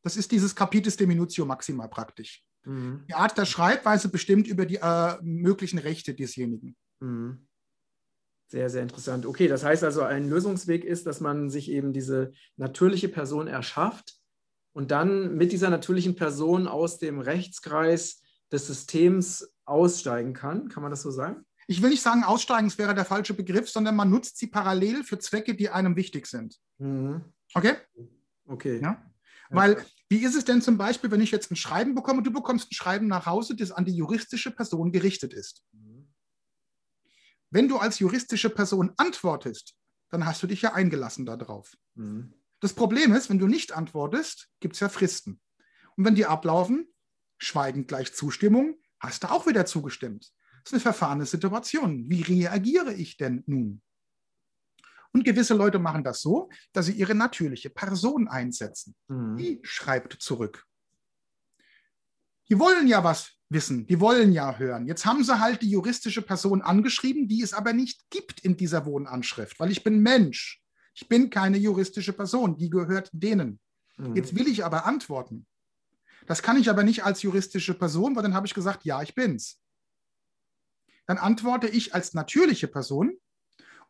[0.03, 2.43] Das ist dieses Capitis de Minutio Maxima praktisch.
[2.65, 3.05] Mhm.
[3.09, 6.75] Die Art der Schreibweise bestimmt über die äh, möglichen Rechte desjenigen.
[6.99, 7.46] Mhm.
[8.49, 9.25] Sehr, sehr interessant.
[9.25, 14.15] Okay, das heißt also, ein Lösungsweg ist, dass man sich eben diese natürliche Person erschafft
[14.73, 20.69] und dann mit dieser natürlichen Person aus dem Rechtskreis des Systems aussteigen kann.
[20.69, 21.45] Kann man das so sagen?
[21.67, 25.19] Ich will nicht sagen, aussteigen, wäre der falsche Begriff, sondern man nutzt sie parallel für
[25.19, 26.55] Zwecke, die einem wichtig sind.
[26.77, 27.21] Mhm.
[27.53, 27.73] Okay?
[28.45, 28.79] Okay.
[28.81, 29.03] Ja?
[29.49, 32.71] Weil, wie ist es denn zum Beispiel, wenn ich jetzt ein Schreiben bekomme, du bekommst
[32.71, 35.63] ein Schreiben nach Hause, das an die juristische Person gerichtet ist?
[37.49, 39.75] Wenn du als juristische Person antwortest,
[40.09, 41.73] dann hast du dich ja eingelassen darauf.
[41.95, 42.33] Mhm.
[42.59, 45.39] Das Problem ist, wenn du nicht antwortest, gibt es ja Fristen.
[45.95, 46.87] Und wenn die ablaufen,
[47.37, 50.31] schweigend gleich Zustimmung, hast du auch wieder zugestimmt.
[50.63, 52.09] Das ist eine verfahrene Situation.
[52.09, 53.81] Wie reagiere ich denn nun?
[55.13, 58.95] Und gewisse Leute machen das so, dass sie ihre natürliche Person einsetzen.
[59.07, 59.37] Mhm.
[59.37, 60.65] Die schreibt zurück.
[62.49, 64.87] Die wollen ja was wissen, die wollen ja hören.
[64.87, 68.85] Jetzt haben sie halt die juristische Person angeschrieben, die es aber nicht gibt in dieser
[68.85, 70.61] Wohnanschrift, weil ich bin Mensch.
[70.93, 73.59] Ich bin keine juristische Person, die gehört denen.
[73.97, 74.15] Mhm.
[74.15, 75.45] Jetzt will ich aber antworten.
[76.25, 79.15] Das kann ich aber nicht als juristische Person, weil dann habe ich gesagt, ja, ich
[79.15, 79.59] bin's.
[81.05, 83.17] Dann antworte ich als natürliche Person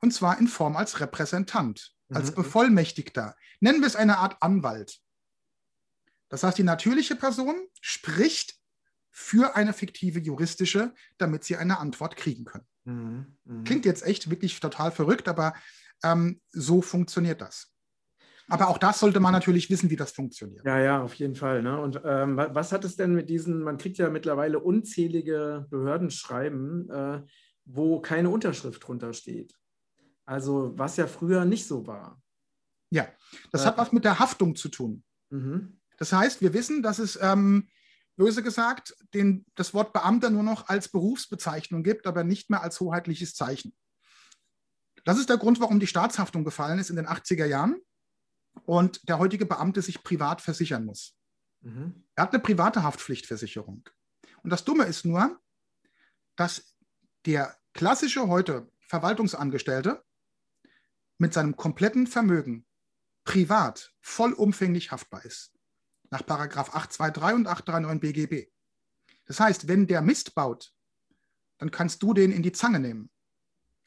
[0.01, 2.35] und zwar in Form als Repräsentant, als mhm.
[2.35, 3.35] Bevollmächtigter.
[3.59, 4.99] Nennen wir es eine Art Anwalt.
[6.29, 8.55] Das heißt, die natürliche Person spricht
[9.09, 12.67] für eine fiktive juristische, damit sie eine Antwort kriegen können.
[12.85, 13.37] Mhm.
[13.45, 13.63] Mhm.
[13.63, 15.53] Klingt jetzt echt wirklich total verrückt, aber
[16.03, 17.73] ähm, so funktioniert das.
[18.49, 20.65] Aber auch das sollte man natürlich wissen, wie das funktioniert.
[20.65, 21.61] Ja, ja, auf jeden Fall.
[21.61, 21.79] Ne?
[21.79, 27.21] Und ähm, was hat es denn mit diesen, man kriegt ja mittlerweile unzählige Behördenschreiben, äh,
[27.65, 29.53] wo keine Unterschrift drunter steht.
[30.25, 32.21] Also was ja früher nicht so war.
[32.89, 33.07] Ja,
[33.51, 35.03] das äh, hat was mit der Haftung zu tun.
[35.29, 35.79] Mhm.
[35.97, 37.67] Das heißt, wir wissen, dass es, ähm,
[38.17, 42.79] böse gesagt, den, das Wort Beamter nur noch als Berufsbezeichnung gibt, aber nicht mehr als
[42.79, 43.75] hoheitliches Zeichen.
[45.05, 47.79] Das ist der Grund, warum die Staatshaftung gefallen ist in den 80er Jahren
[48.65, 51.15] und der heutige Beamte sich privat versichern muss.
[51.61, 52.03] Mhm.
[52.15, 53.87] Er hat eine private Haftpflichtversicherung.
[54.43, 55.39] Und das Dumme ist nur,
[56.35, 56.75] dass
[57.25, 60.03] der klassische heute Verwaltungsangestellte
[61.19, 62.65] mit seinem kompletten Vermögen
[63.23, 65.56] privat vollumfänglich haftbar ist.
[66.09, 68.49] Nach Paragraph 823 und 839 BGB.
[69.25, 70.71] Das heißt, wenn der Mist baut,
[71.57, 73.09] dann kannst du den in die Zange nehmen.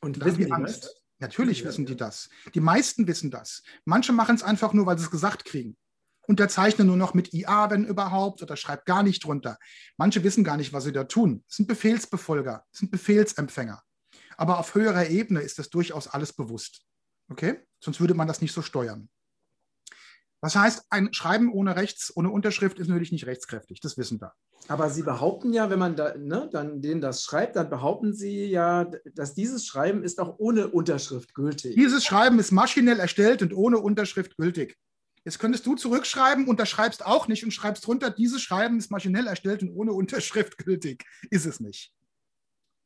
[0.01, 0.85] Und wissen die Angst.
[0.85, 0.95] Das?
[1.19, 2.31] Natürlich wissen die das.
[2.55, 3.63] Die meisten wissen das.
[3.85, 5.77] Manche machen es einfach nur, weil sie es gesagt kriegen.
[6.27, 9.59] Unterzeichnen nur noch mit IA, wenn überhaupt, oder schreibt gar nicht drunter.
[9.97, 11.43] Manche wissen gar nicht, was sie da tun.
[11.47, 13.83] Das sind Befehlsbefolger, das sind Befehlsempfänger.
[14.37, 16.83] Aber auf höherer Ebene ist das durchaus alles bewusst.
[17.29, 17.61] Okay?
[17.81, 19.11] Sonst würde man das nicht so steuern.
[20.41, 23.81] Das heißt, ein Schreiben ohne Rechts, ohne Unterschrift ist natürlich nicht rechtskräftig.
[23.81, 24.33] Das wissen wir.
[24.69, 28.47] Aber Sie behaupten ja, wenn man da, ne, dann denen das schreibt, dann behaupten Sie
[28.47, 31.75] ja, dass dieses Schreiben ist auch ohne Unterschrift gültig.
[31.75, 34.79] Dieses Schreiben ist maschinell erstellt und ohne Unterschrift gültig.
[35.25, 39.63] Jetzt könntest du zurückschreiben, unterschreibst auch nicht und schreibst drunter, dieses Schreiben ist maschinell erstellt
[39.63, 41.05] und ohne Unterschrift gültig.
[41.31, 41.93] Ist es nicht.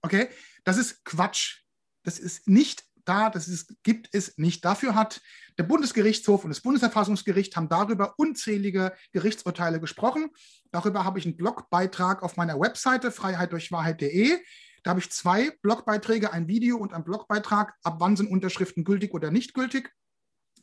[0.03, 0.29] Okay?
[0.65, 1.61] Das ist Quatsch.
[2.03, 4.65] Das ist nicht da, das ist, gibt es nicht.
[4.65, 5.21] Dafür hat
[5.59, 10.31] der Bundesgerichtshof und das Bundesverfassungsgericht haben darüber unzählige Gerichtsurteile gesprochen.
[10.71, 14.39] Darüber habe ich einen Blogbeitrag auf meiner Webseite freiheitdurchwahrheit.de.
[14.83, 19.15] Da habe ich zwei Blogbeiträge, ein Video und einen Blogbeitrag, ab wann sind Unterschriften gültig
[19.15, 19.93] oder nicht gültig.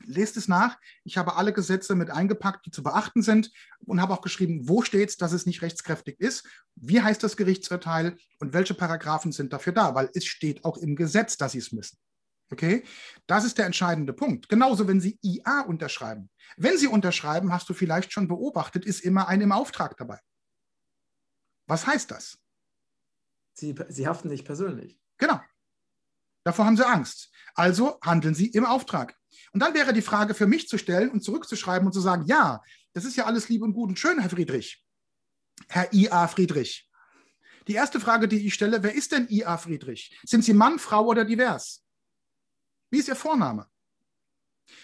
[0.03, 0.79] Lest es nach.
[1.03, 3.51] Ich habe alle Gesetze mit eingepackt, die zu beachten sind
[3.85, 7.37] und habe auch geschrieben, wo steht es, dass es nicht rechtskräftig ist, wie heißt das
[7.37, 11.59] Gerichtsurteil und welche Paragraphen sind dafür da, weil es steht auch im Gesetz, dass sie
[11.59, 11.97] es müssen.
[12.51, 12.83] Okay?
[13.27, 14.49] Das ist der entscheidende Punkt.
[14.49, 16.29] Genauso, wenn Sie IA unterschreiben.
[16.57, 20.19] Wenn Sie unterschreiben, hast du vielleicht schon beobachtet, ist immer ein im Auftrag dabei.
[21.67, 22.37] Was heißt das?
[23.53, 24.99] Sie, Sie haften nicht persönlich.
[25.17, 25.39] Genau.
[26.43, 27.31] Davor haben Sie Angst.
[27.55, 29.15] Also handeln Sie im Auftrag.
[29.53, 32.61] Und dann wäre die Frage für mich zu stellen und zurückzuschreiben und zu sagen, ja,
[32.93, 34.83] das ist ja alles lieb und gut und schön, Herr Friedrich.
[35.69, 36.89] Herr IA Friedrich.
[37.67, 40.19] Die erste Frage, die ich stelle, wer ist denn IA Friedrich?
[40.23, 41.80] Sind Sie Mann, Frau oder divers?
[42.91, 43.67] Wie ist Ihr Vorname?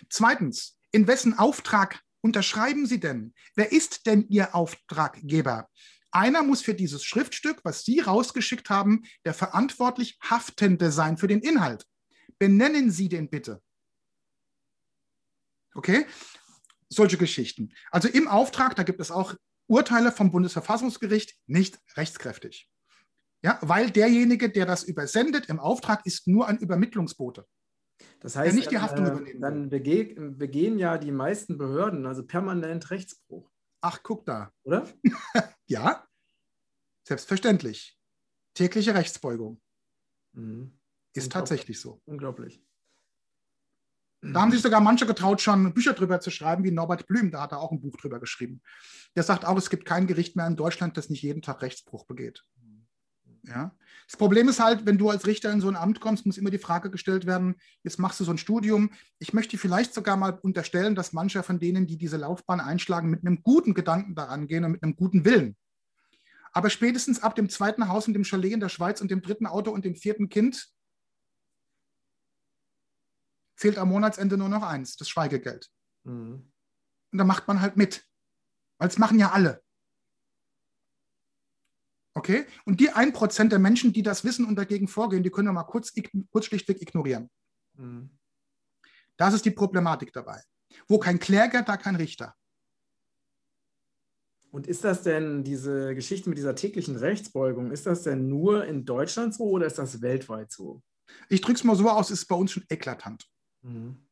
[0.10, 3.34] Zweitens, in wessen Auftrag unterschreiben Sie denn?
[3.56, 5.70] Wer ist denn Ihr Auftraggeber?
[6.12, 11.42] Einer muss für dieses Schriftstück, was Sie rausgeschickt haben, der verantwortlich Haftende sein für den
[11.42, 11.86] Inhalt.
[12.40, 13.62] Benennen Sie den bitte.
[15.76, 16.08] Okay?
[16.90, 17.74] Solche Geschichten.
[17.92, 19.36] Also im Auftrag, da gibt es auch
[19.68, 22.70] Urteile vom Bundesverfassungsgericht, nicht rechtskräftig.
[23.44, 27.46] Ja, weil derjenige, der das übersendet im Auftrag, ist nur ein Übermittlungsbote.
[28.20, 29.42] Das heißt, nicht die Haftung äh, übernehmen.
[29.42, 33.50] Dann bege begehen ja die meisten Behörden also permanent Rechtsbruch.
[33.82, 34.52] Ach, guck da.
[34.64, 34.88] Oder?
[35.66, 36.06] ja,
[37.04, 37.98] selbstverständlich.
[38.54, 39.62] Tägliche Rechtsbeugung.
[40.34, 40.78] Mhm.
[41.14, 42.02] Ist tatsächlich so.
[42.06, 42.64] Unglaublich.
[44.22, 47.42] Da haben sich sogar manche getraut, schon Bücher drüber zu schreiben, wie Norbert Blüm, da
[47.42, 48.62] hat er auch ein Buch drüber geschrieben.
[49.16, 52.06] Der sagt auch, es gibt kein Gericht mehr in Deutschland, das nicht jeden Tag Rechtsbruch
[52.06, 52.44] begeht.
[53.48, 53.76] Ja?
[54.08, 56.50] Das Problem ist halt, wenn du als Richter in so ein Amt kommst, muss immer
[56.50, 58.92] die Frage gestellt werden, jetzt machst du so ein Studium.
[59.20, 63.26] Ich möchte vielleicht sogar mal unterstellen, dass manche von denen, die diese Laufbahn einschlagen, mit
[63.26, 65.58] einem guten Gedanken daran gehen und mit einem guten Willen.
[66.54, 69.46] Aber spätestens ab dem zweiten Haus und dem Chalet in der Schweiz und dem dritten
[69.46, 70.70] Auto und dem vierten Kind
[73.56, 75.70] fehlt am Monatsende nur noch eins, das Schweigegeld.
[76.04, 76.52] Mhm.
[77.12, 78.06] Und da macht man halt mit.
[78.78, 79.64] Weil es machen ja alle.
[82.18, 82.48] Okay?
[82.66, 85.64] Und die 1% der Menschen, die das wissen und dagegen vorgehen, die können wir mal
[85.64, 85.94] kurz,
[86.32, 87.30] kurz schlichtweg ignorieren.
[87.76, 88.10] Mhm.
[89.18, 90.42] Das ist die Problematik dabei.
[90.88, 92.34] Wo kein Kläger, da kein Richter.
[94.50, 98.84] Und ist das denn diese Geschichte mit dieser täglichen Rechtsbeugung, ist das denn nur in
[98.84, 100.82] Deutschland so oder ist das weltweit so?
[101.30, 103.28] Ich drücke es mal so aus, ist bei uns schon eklatant.
[103.62, 104.07] Mhm.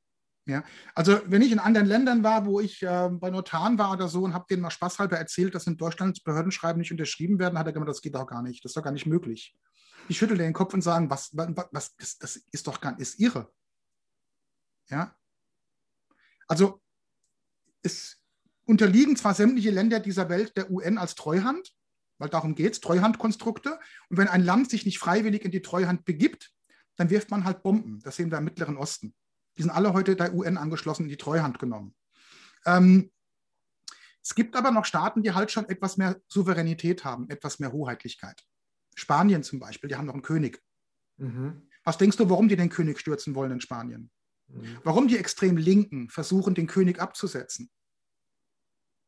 [0.48, 4.08] Ja, also wenn ich in anderen Ländern war, wo ich äh, bei Notaren war oder
[4.08, 7.66] so und habe denen mal spaßhalber erzählt, dass in Deutschland Behördenschreiben nicht unterschrieben werden, hat
[7.66, 9.56] er gemeint, das geht doch gar nicht, das ist doch gar nicht möglich.
[10.08, 13.02] Ich schüttel den Kopf und sage, was, was, was das, das ist doch gar nicht,
[13.02, 13.52] ist irre.
[14.88, 15.16] Ja,
[16.48, 16.80] also
[17.82, 18.22] es
[18.66, 21.74] unterliegen zwar sämtliche Länder dieser Welt der UN als Treuhand,
[22.20, 23.80] weil darum geht es, Treuhandkonstrukte.
[24.10, 26.52] Und wenn ein Land sich nicht freiwillig in die Treuhand begibt,
[26.98, 28.00] dann wirft man halt Bomben.
[28.04, 29.16] Das sehen wir im Mittleren Osten.
[29.58, 31.96] Die sind alle heute der UN angeschlossen, in die Treuhand genommen.
[32.66, 33.12] Ähm,
[34.22, 38.44] es gibt aber noch Staaten, die halt schon etwas mehr Souveränität haben, etwas mehr Hoheitlichkeit.
[38.96, 40.62] Spanien zum Beispiel, die haben noch einen König.
[41.18, 41.70] Mhm.
[41.84, 44.10] Was denkst du, warum die den König stürzen wollen in Spanien?
[44.48, 44.80] Mhm.
[44.84, 47.70] Warum die extrem Linken versuchen, den König abzusetzen?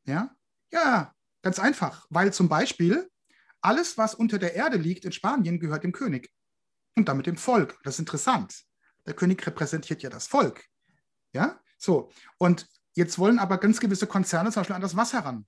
[0.05, 0.35] Ja?
[0.71, 3.09] Ja, ganz einfach, weil zum Beispiel
[3.61, 6.31] alles, was unter der Erde liegt in Spanien, gehört dem König
[6.95, 7.79] und damit dem Volk.
[7.83, 8.66] Das ist interessant.
[9.07, 10.65] Der König repräsentiert ja das Volk.
[11.33, 12.11] Ja, so.
[12.37, 15.47] Und jetzt wollen aber ganz gewisse Konzerne zum Beispiel an das Wasser ran.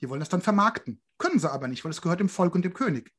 [0.00, 1.02] Die wollen das dann vermarkten.
[1.18, 3.12] Können sie aber nicht, weil es gehört dem Volk und dem König.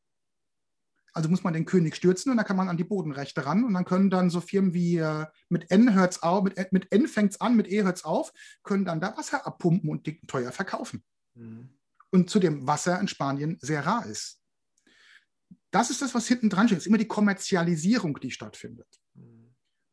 [1.14, 3.74] Also muss man den König stürzen und dann kann man an die Bodenrechte ran und
[3.74, 7.42] dann können dann so Firmen wie äh, mit N hört's auf, mit, mit N fängt's
[7.42, 11.04] an, mit E hört's auf, können dann da Wasser abpumpen und dick teuer verkaufen.
[11.34, 11.70] Mhm.
[12.12, 14.40] Und zu dem Wasser in Spanien sehr rar ist.
[15.72, 16.78] Das ist das, was hinten dran steht.
[16.78, 18.88] Es ist immer die Kommerzialisierung, die stattfindet.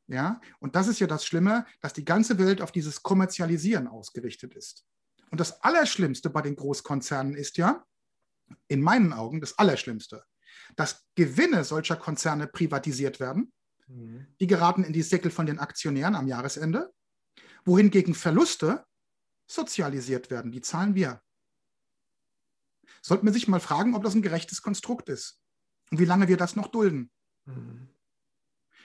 [0.07, 4.55] Ja, und das ist ja das Schlimme, dass die ganze Welt auf dieses Kommerzialisieren ausgerichtet
[4.55, 4.85] ist.
[5.31, 7.85] Und das Allerschlimmste bei den Großkonzernen ist ja,
[8.69, 10.25] in meinen Augen, das Allerschlimmste,
[10.77, 13.53] dass Gewinne solcher Konzerne privatisiert werden.
[13.87, 14.27] Mhm.
[14.41, 16.93] Die geraten in die Säckel von den Aktionären am Jahresende,
[17.65, 18.85] wohingegen Verluste
[19.47, 20.53] sozialisiert werden.
[20.53, 21.23] Die zahlen wir.
[23.03, 25.41] Sollten wir sich mal fragen, ob das ein gerechtes Konstrukt ist
[25.91, 27.11] und wie lange wir das noch dulden.
[27.47, 27.89] Mhm.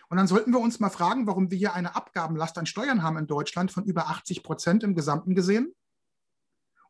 [0.10, 3.18] Und dann sollten wir uns mal fragen, warum wir hier eine Abgabenlast an Steuern haben
[3.18, 5.74] in Deutschland von über 80 Prozent im Gesamten gesehen.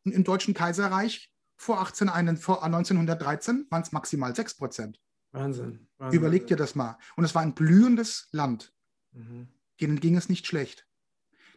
[0.06, 5.02] Und im Deutschen Kaiserreich vor, 18, vor 1913 waren es maximal 6 Prozent.
[5.32, 6.18] Wahnsinn, Wahnsinn.
[6.18, 6.98] Überleg dir das mal.
[7.18, 8.74] Und es war ein blühendes Land.
[9.12, 9.50] Mhm.
[9.82, 10.88] Denen ging es nicht schlecht.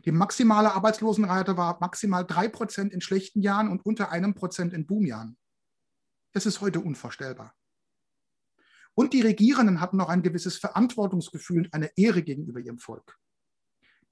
[0.05, 4.85] Die maximale Arbeitslosenrate war maximal 3 Prozent in schlechten Jahren und unter einem Prozent in
[4.85, 5.39] Boomjahren.
[6.33, 7.55] Das ist heute unvorstellbar.
[8.95, 13.19] Und die Regierenden hatten noch ein gewisses Verantwortungsgefühl und eine Ehre gegenüber ihrem Volk.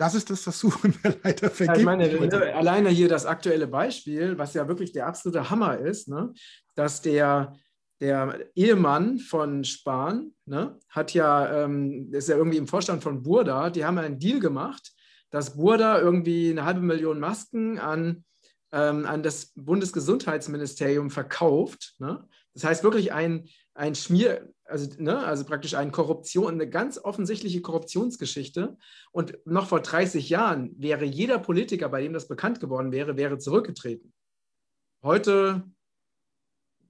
[0.01, 1.67] Das ist das, was suchen wir leider vergeblich.
[1.67, 6.09] Ja, ich meine, alleine hier das aktuelle Beispiel, was ja wirklich der absolute Hammer ist,
[6.09, 6.33] ne,
[6.75, 7.55] dass der,
[8.01, 13.69] der Ehemann von Spahn ne, hat ja, ähm, ist ja irgendwie im Vorstand von Burda,
[13.69, 14.91] die haben einen Deal gemacht,
[15.29, 18.25] dass Burda irgendwie eine halbe Million Masken an,
[18.73, 21.97] ähm, an das Bundesgesundheitsministerium verkauft.
[21.99, 22.27] Ne?
[22.55, 23.49] Das heißt wirklich ein,
[23.81, 28.77] ein Schmier, also, ne, also praktisch eine Korruption, eine ganz offensichtliche Korruptionsgeschichte.
[29.11, 33.39] Und noch vor 30 Jahren wäre jeder Politiker, bei dem das bekannt geworden wäre, wäre
[33.39, 34.13] zurückgetreten.
[35.03, 35.65] Heute,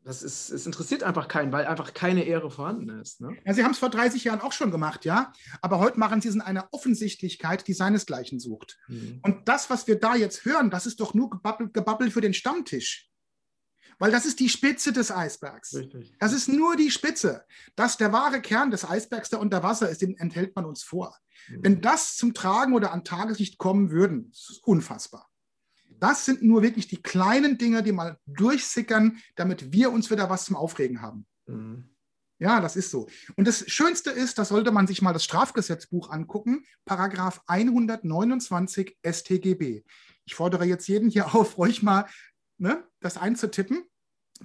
[0.03, 3.21] das ist, es interessiert einfach keinen, weil einfach keine Ehre vorhanden ist.
[3.21, 3.37] Ne?
[3.47, 5.33] Ja, Sie haben es vor 30 Jahren auch schon gemacht, ja.
[5.63, 8.79] Aber heute machen Sie es in einer Offensichtlichkeit, die seinesgleichen sucht.
[8.89, 9.21] Mhm.
[9.23, 12.35] Und das, was wir da jetzt hören, das ist doch nur Gebabbel, Gebabbel für den
[12.35, 13.10] Stammtisch.
[14.01, 15.75] Weil das ist die Spitze des Eisbergs.
[15.75, 16.15] Richtig.
[16.19, 17.45] Das ist nur die Spitze.
[17.77, 21.17] Dass der wahre Kern des Eisbergs, der unter Wasser ist, den enthält man uns vor.
[21.49, 21.59] Mhm.
[21.63, 25.29] Wenn das zum Tragen oder an Tageslicht kommen würden, ist unfassbar.
[26.01, 30.47] Das sind nur wirklich die kleinen Dinge, die mal durchsickern, damit wir uns wieder was
[30.47, 31.27] zum Aufregen haben.
[31.47, 31.91] Mhm.
[32.39, 33.07] Ja, das ist so.
[33.37, 39.85] Und das Schönste ist, da sollte man sich mal das Strafgesetzbuch angucken, Paragraph 129 StGB.
[40.25, 42.07] Ich fordere jetzt jeden hier auf, ruhig mal
[42.57, 43.85] ne, das einzutippen.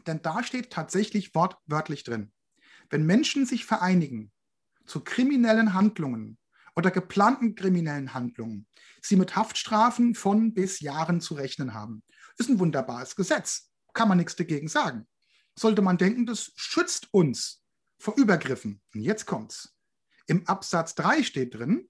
[0.07, 2.31] Denn da steht tatsächlich wortwörtlich drin,
[2.89, 4.31] wenn Menschen sich vereinigen
[4.85, 6.37] zu kriminellen Handlungen
[6.75, 8.67] oder geplanten kriminellen Handlungen,
[9.01, 12.03] sie mit Haftstrafen von bis Jahren zu rechnen haben.
[12.37, 13.71] Ist ein wunderbares Gesetz.
[13.93, 15.07] Kann man nichts dagegen sagen.
[15.57, 17.63] Sollte man denken, das schützt uns
[17.97, 18.81] vor Übergriffen.
[18.93, 19.73] Und jetzt kommt's.
[20.27, 21.89] Im Absatz 3 steht drin,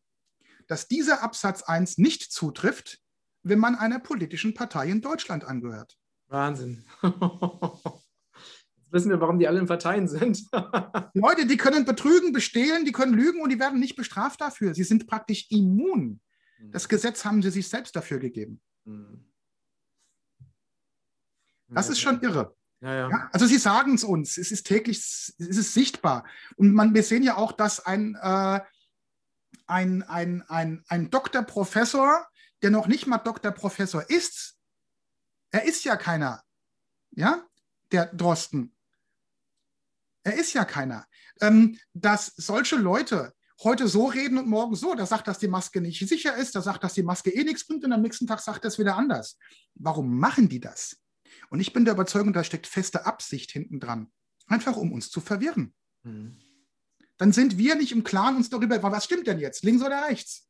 [0.67, 2.99] dass dieser Absatz 1 nicht zutrifft,
[3.43, 5.97] wenn man einer politischen Partei in Deutschland angehört.
[6.27, 6.85] Wahnsinn.
[7.03, 10.45] Jetzt wissen wir, warum die alle in Parteien sind.
[11.13, 14.73] Leute, die können betrügen, bestehlen, die können lügen und die werden nicht bestraft dafür.
[14.73, 16.19] Sie sind praktisch immun.
[16.59, 16.71] Mhm.
[16.71, 18.61] Das Gesetz haben sie sich selbst dafür gegeben.
[18.85, 19.25] Mhm.
[21.69, 22.55] Das ist schon irre.
[22.81, 23.09] Ja, ja.
[23.09, 26.25] Ja, also sie sagen es uns, es ist täglich, es ist sichtbar.
[26.55, 28.59] Und man, wir sehen ja auch, dass ein, äh,
[29.65, 32.27] ein, ein, ein, ein Doktorprofessor,
[32.61, 34.54] der noch nicht mal Doktorprofessor ist,
[35.55, 36.43] er ist ja keiner,
[37.11, 37.47] ja,
[37.93, 38.75] der Drosten.
[40.23, 41.07] Er ist ja keiner.
[41.39, 43.33] Ähm, dass solche Leute
[43.63, 46.61] heute so reden und morgen so, da sagt, dass die Maske nicht sicher ist, da
[46.61, 48.97] sagt, dass die Maske eh nichts bringt und am nächsten Tag sagt er es wieder
[48.97, 49.37] anders.
[49.75, 50.97] Warum machen die das?
[51.49, 54.11] Und ich bin der Überzeugung, da steckt feste Absicht hinten dran.
[54.47, 55.73] Einfach um uns zu verwirren.
[56.03, 56.37] Mhm.
[57.15, 60.49] Dann sind wir nicht im Klaren uns darüber, was stimmt denn jetzt, links oder rechts?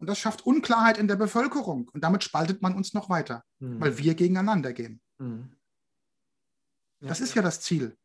[0.00, 1.88] Und das schafft Unklarheit in der Bevölkerung.
[1.92, 3.80] Und damit spaltet man uns noch weiter, mhm.
[3.80, 5.00] weil wir gegeneinander gehen.
[5.18, 5.52] Mhm.
[7.00, 7.42] Ja, das ist ja.
[7.42, 7.96] das Ziel.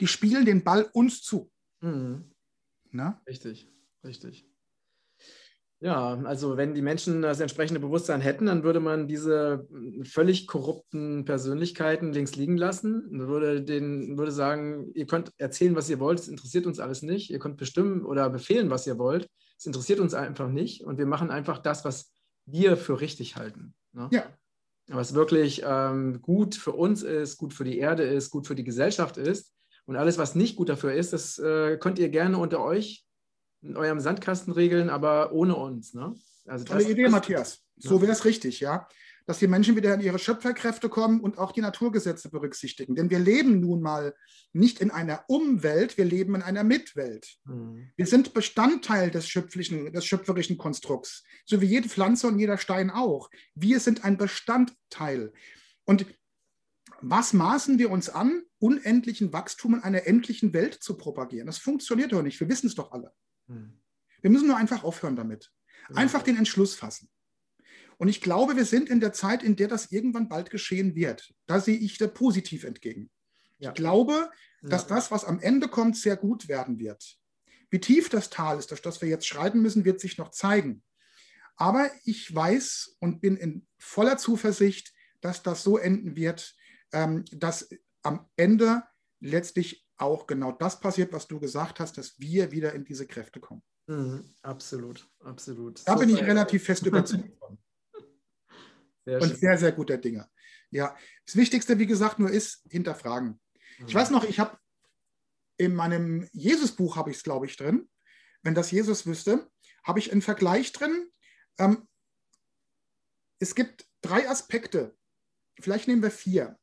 [0.00, 1.50] Die spielen den Ball uns zu.
[1.80, 2.30] Mhm.
[3.26, 3.70] Richtig,
[4.04, 4.48] richtig.
[5.80, 9.68] Ja, also wenn die Menschen das entsprechende Bewusstsein hätten, dann würde man diese
[10.04, 13.06] völlig korrupten Persönlichkeiten links liegen lassen.
[13.10, 17.02] Man würde, den, würde sagen, ihr könnt erzählen, was ihr wollt, es interessiert uns alles
[17.02, 17.30] nicht.
[17.30, 19.28] Ihr könnt bestimmen oder befehlen, was ihr wollt.
[19.58, 20.82] Es interessiert uns einfach nicht.
[20.82, 22.10] Und wir machen einfach das, was
[22.46, 23.74] wir für richtig halten.
[23.92, 24.08] Ne?
[24.12, 24.24] Ja.
[24.88, 28.64] Was wirklich ähm, gut für uns ist, gut für die Erde ist, gut für die
[28.64, 29.52] Gesellschaft ist.
[29.84, 33.05] Und alles, was nicht gut dafür ist, das äh, könnt ihr gerne unter euch
[33.66, 35.94] in eurem Sandkasten regeln, aber ohne uns.
[35.94, 36.14] Ne?
[36.46, 37.62] Also Tolle das, Idee, das, Matthias.
[37.76, 38.88] So wäre es richtig, ja.
[39.26, 42.94] Dass die Menschen wieder in ihre Schöpferkräfte kommen und auch die Naturgesetze berücksichtigen.
[42.94, 44.14] Denn wir leben nun mal
[44.52, 47.36] nicht in einer Umwelt, wir leben in einer Mitwelt.
[47.44, 47.90] Mhm.
[47.96, 52.90] Wir sind Bestandteil des, schöpflichen, des schöpferischen Konstrukts, so wie jede Pflanze und jeder Stein
[52.90, 53.28] auch.
[53.54, 55.32] Wir sind ein Bestandteil.
[55.84, 56.06] Und
[57.00, 61.46] was maßen wir uns an, unendlichen Wachstum in einer endlichen Welt zu propagieren?
[61.46, 62.38] Das funktioniert doch nicht.
[62.40, 63.12] Wir wissen es doch alle.
[63.48, 63.72] Hm.
[64.20, 65.52] Wir müssen nur einfach aufhören damit.
[65.94, 67.08] Einfach den Entschluss fassen.
[67.98, 71.32] Und ich glaube, wir sind in der Zeit, in der das irgendwann bald geschehen wird.
[71.46, 73.10] Da sehe ich da positiv entgegen.
[73.58, 73.70] Ja.
[73.70, 74.30] Ich glaube,
[74.62, 74.88] dass ja.
[74.88, 77.18] das, was am Ende kommt, sehr gut werden wird.
[77.70, 80.82] Wie tief das Tal ist, durch das wir jetzt schreiten müssen, wird sich noch zeigen.
[81.56, 86.54] Aber ich weiß und bin in voller Zuversicht, dass das so enden wird,
[86.92, 87.68] ähm, dass
[88.02, 88.82] am Ende
[89.20, 93.40] letztlich auch genau das passiert, was du gesagt hast, dass wir wieder in diese Kräfte
[93.40, 93.62] kommen.
[93.86, 95.86] Mhm, absolut, absolut.
[95.86, 97.58] Da so bin ich relativ fest überzeugt von.
[99.04, 99.36] Sehr Und schön.
[99.36, 100.28] sehr, sehr guter Dinge.
[100.70, 103.40] Ja, das Wichtigste, wie gesagt, nur ist hinterfragen.
[103.78, 103.86] Mhm.
[103.86, 104.58] Ich weiß noch, ich habe
[105.58, 107.88] in meinem Jesus-Buch, habe ich es, glaube ich, drin.
[108.42, 109.48] Wenn das Jesus wüsste,
[109.84, 111.08] habe ich einen Vergleich drin.
[111.58, 111.88] Ähm,
[113.38, 114.96] es gibt drei Aspekte,
[115.60, 116.58] vielleicht nehmen wir vier.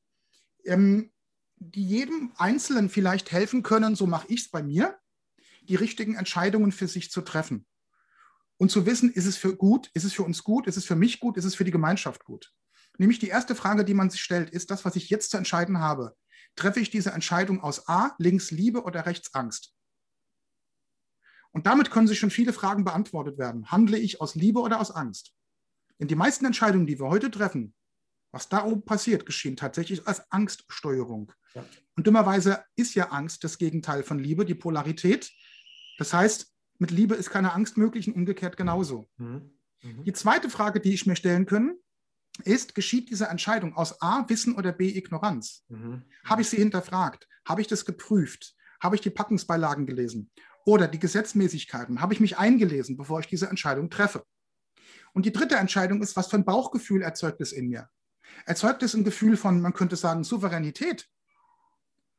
[0.66, 1.13] Ähm,
[1.72, 4.98] die jedem Einzelnen vielleicht helfen können, so mache ich es bei mir,
[5.64, 7.66] die richtigen Entscheidungen für sich zu treffen.
[8.58, 10.96] Und zu wissen, ist es für gut, ist es für uns gut, ist es für
[10.96, 12.54] mich gut, ist es für die Gemeinschaft gut.
[12.98, 15.80] Nämlich die erste Frage, die man sich stellt, ist das, was ich jetzt zu entscheiden
[15.80, 16.16] habe.
[16.56, 19.74] Treffe ich diese Entscheidung aus A, links Liebe oder rechts Angst?
[21.52, 23.72] Und damit können sich schon viele Fragen beantwortet werden.
[23.72, 25.34] Handle ich aus Liebe oder aus Angst?
[26.00, 27.74] Denn die meisten Entscheidungen, die wir heute treffen,
[28.34, 31.32] was da oben passiert, geschehen tatsächlich als Angststeuerung.
[31.54, 31.64] Ja.
[31.96, 35.32] Und dummerweise ist ja Angst das Gegenteil von Liebe, die Polarität.
[36.00, 39.08] Das heißt, mit Liebe ist keine Angst möglich und umgekehrt genauso.
[39.18, 39.52] Mhm.
[39.84, 40.04] Mhm.
[40.04, 41.76] Die zweite Frage, die ich mir stellen kann,
[42.44, 45.64] ist, geschieht diese Entscheidung aus A, Wissen oder B, Ignoranz?
[45.70, 46.02] Mhm.
[46.26, 47.28] Habe ich sie hinterfragt?
[47.48, 48.56] Habe ich das geprüft?
[48.82, 50.32] Habe ich die Packungsbeilagen gelesen?
[50.66, 52.02] Oder die Gesetzmäßigkeiten?
[52.02, 54.26] Habe ich mich eingelesen, bevor ich diese Entscheidung treffe?
[55.14, 57.90] Und die dritte Entscheidung ist, was für ein Bauchgefühl erzeugt es in mir?
[58.46, 61.08] Erzeugt es ein Gefühl von, man könnte sagen, Souveränität.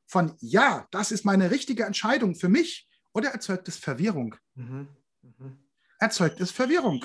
[0.07, 2.89] Von ja, das ist meine richtige Entscheidung für mich.
[3.13, 4.35] Oder erzeugt es Verwirrung?
[4.55, 4.89] Mhm.
[5.23, 5.59] Mhm.
[5.99, 7.05] Erzeugt es Verwirrung.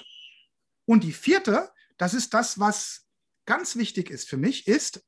[0.86, 3.08] Und die vierte, das ist das, was
[3.46, 5.06] ganz wichtig ist für mich, ist,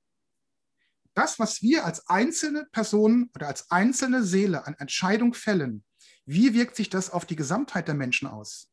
[1.13, 5.83] das, was wir als einzelne Personen oder als einzelne Seele an Entscheidung fällen,
[6.25, 8.70] wie wirkt sich das auf die Gesamtheit der Menschen aus?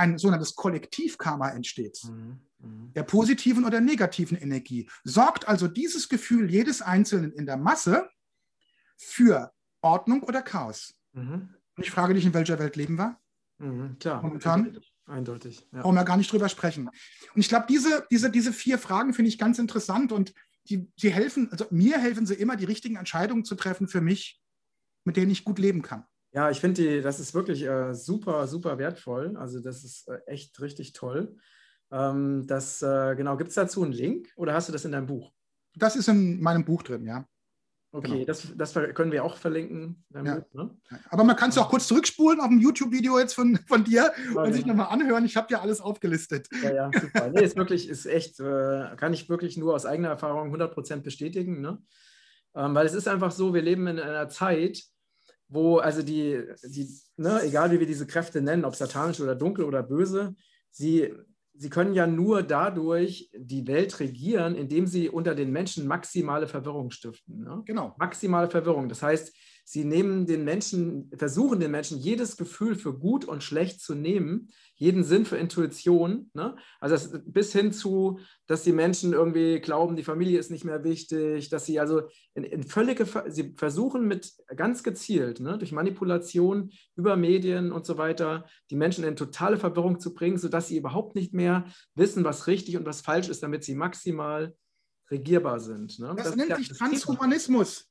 [0.00, 2.00] Ein sogenanntes Kollektivkarma entsteht.
[2.04, 2.40] Mhm.
[2.62, 2.92] Mhm.
[2.94, 4.88] der positiven oder negativen Energie.
[5.04, 8.08] Sorgt also dieses Gefühl jedes Einzelnen in der Masse
[8.96, 10.94] für Ordnung oder Chaos?
[11.12, 11.54] Mhm.
[11.76, 13.18] Und ich frage dich, in welcher Welt leben wir?
[13.58, 14.22] Mhm, klar.
[14.22, 14.78] Momentan?
[15.06, 15.66] Eindeutig.
[15.72, 15.82] Ja.
[15.82, 16.88] Brauchen wir gar nicht drüber sprechen.
[16.88, 20.34] Und ich glaube, diese, diese, diese vier Fragen finde ich ganz interessant und
[20.68, 24.40] die, die helfen, also mir helfen sie immer, die richtigen Entscheidungen zu treffen für mich,
[25.04, 26.04] mit denen ich gut leben kann.
[26.32, 29.36] Ja, ich finde, das ist wirklich äh, super, super wertvoll.
[29.36, 31.36] Also das ist äh, echt richtig toll.
[31.90, 35.06] Ähm, das, äh, genau, gibt es dazu einen Link oder hast du das in deinem
[35.06, 35.32] Buch?
[35.74, 37.26] Das ist in meinem Buch drin, ja.
[37.92, 38.24] Okay, genau.
[38.24, 40.04] das, das können wir auch verlinken.
[40.14, 40.44] Ja.
[40.52, 40.70] Ne?
[41.08, 44.42] Aber man kann es auch kurz zurückspulen auf dem YouTube-Video jetzt von, von dir ja,
[44.42, 45.24] und sich nochmal anhören.
[45.24, 46.48] Ich habe dir alles aufgelistet.
[46.62, 47.30] Ja, ja, super.
[47.30, 51.60] nee, ist wirklich, ist echt, äh, kann ich wirklich nur aus eigener Erfahrung 100% bestätigen.
[51.60, 51.82] Ne?
[52.54, 54.84] Ähm, weil es ist einfach so, wir leben in einer Zeit,
[55.50, 59.64] wo also die, die ne, egal wie wir diese Kräfte nennen, ob satanisch oder dunkel
[59.64, 60.34] oder böse,
[60.70, 61.12] sie
[61.60, 66.90] sie können ja nur dadurch die Welt regieren, indem sie unter den Menschen maximale Verwirrung
[66.90, 67.42] stiften.
[67.42, 67.62] Ne?
[67.66, 67.94] Genau.
[67.98, 68.88] Maximale Verwirrung.
[68.88, 69.34] Das heißt,
[69.70, 74.50] sie nehmen den Menschen, versuchen den Menschen jedes Gefühl für gut und schlecht zu nehmen,
[74.74, 76.28] jeden Sinn für Intuition.
[76.34, 76.56] Ne?
[76.80, 78.18] Also das, bis hin zu,
[78.48, 82.02] dass die Menschen irgendwie glauben, die Familie ist nicht mehr wichtig, dass sie also
[82.34, 87.96] in, in völlige, sie versuchen mit ganz gezielt, ne, durch Manipulation über Medien und so
[87.96, 91.64] weiter, die Menschen in totale Verwirrung zu bringen, sodass sie überhaupt nicht mehr
[91.94, 94.52] wissen, was richtig und was falsch ist, damit sie maximal
[95.12, 96.00] regierbar sind.
[96.00, 96.12] Ne?
[96.16, 97.89] Das, das, nennt sich Transhumanismus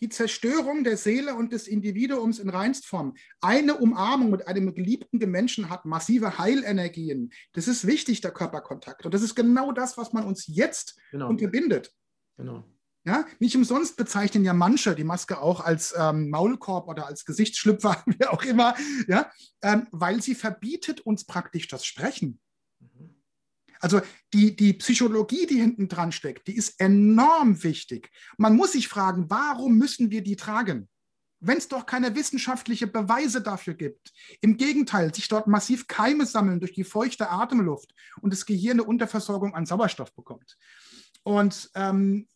[0.00, 3.14] die Zerstörung der Seele und des Individuums in Reinstform.
[3.40, 7.32] Eine Umarmung mit einem geliebten Menschen hat massive Heilenergien.
[7.52, 9.04] Das ist wichtig, der Körperkontakt.
[9.04, 11.28] Und das ist genau das, was man uns jetzt genau.
[11.28, 11.92] unterbindet.
[12.36, 12.64] Genau.
[13.04, 18.02] Ja, nicht umsonst bezeichnen ja manche die Maske auch als ähm, Maulkorb oder als Gesichtsschlüpfer,
[18.06, 18.74] wie auch immer,
[19.06, 19.30] ja,
[19.62, 22.40] ähm, weil sie verbietet uns praktisch das Sprechen.
[23.86, 24.00] Also
[24.32, 28.10] die, die Psychologie, die hinten dran steckt, die ist enorm wichtig.
[28.36, 30.88] Man muss sich fragen, warum müssen wir die tragen?
[31.38, 34.12] Wenn es doch keine wissenschaftlichen Beweise dafür gibt.
[34.40, 38.88] Im Gegenteil, sich dort massiv Keime sammeln durch die feuchte Atemluft und das Gehirn eine
[38.88, 40.58] Unterversorgung an Sauerstoff bekommt.
[41.22, 42.26] Und, ähm,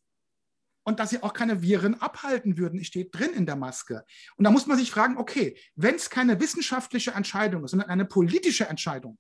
[0.85, 4.05] und dass sie auch keine Viren abhalten würden, steht drin in der Maske.
[4.37, 8.05] Und da muss man sich fragen, okay, wenn es keine wissenschaftliche Entscheidung ist, sondern eine
[8.05, 9.19] politische Entscheidung,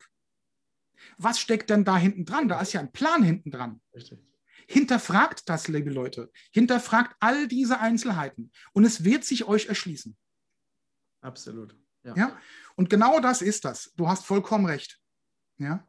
[1.18, 2.48] was steckt denn da hinten dran?
[2.48, 3.80] Da ist ja ein Plan hinten dran.
[3.94, 4.18] Richtig.
[4.68, 6.30] Hinterfragt das, liebe Leute.
[6.52, 10.16] Hinterfragt all diese Einzelheiten und es wird sich euch erschließen.
[11.20, 11.76] Absolut.
[12.04, 12.14] Ja.
[12.16, 12.38] ja?
[12.76, 13.92] Und genau das ist das.
[13.96, 14.98] Du hast vollkommen recht.
[15.58, 15.86] Ja.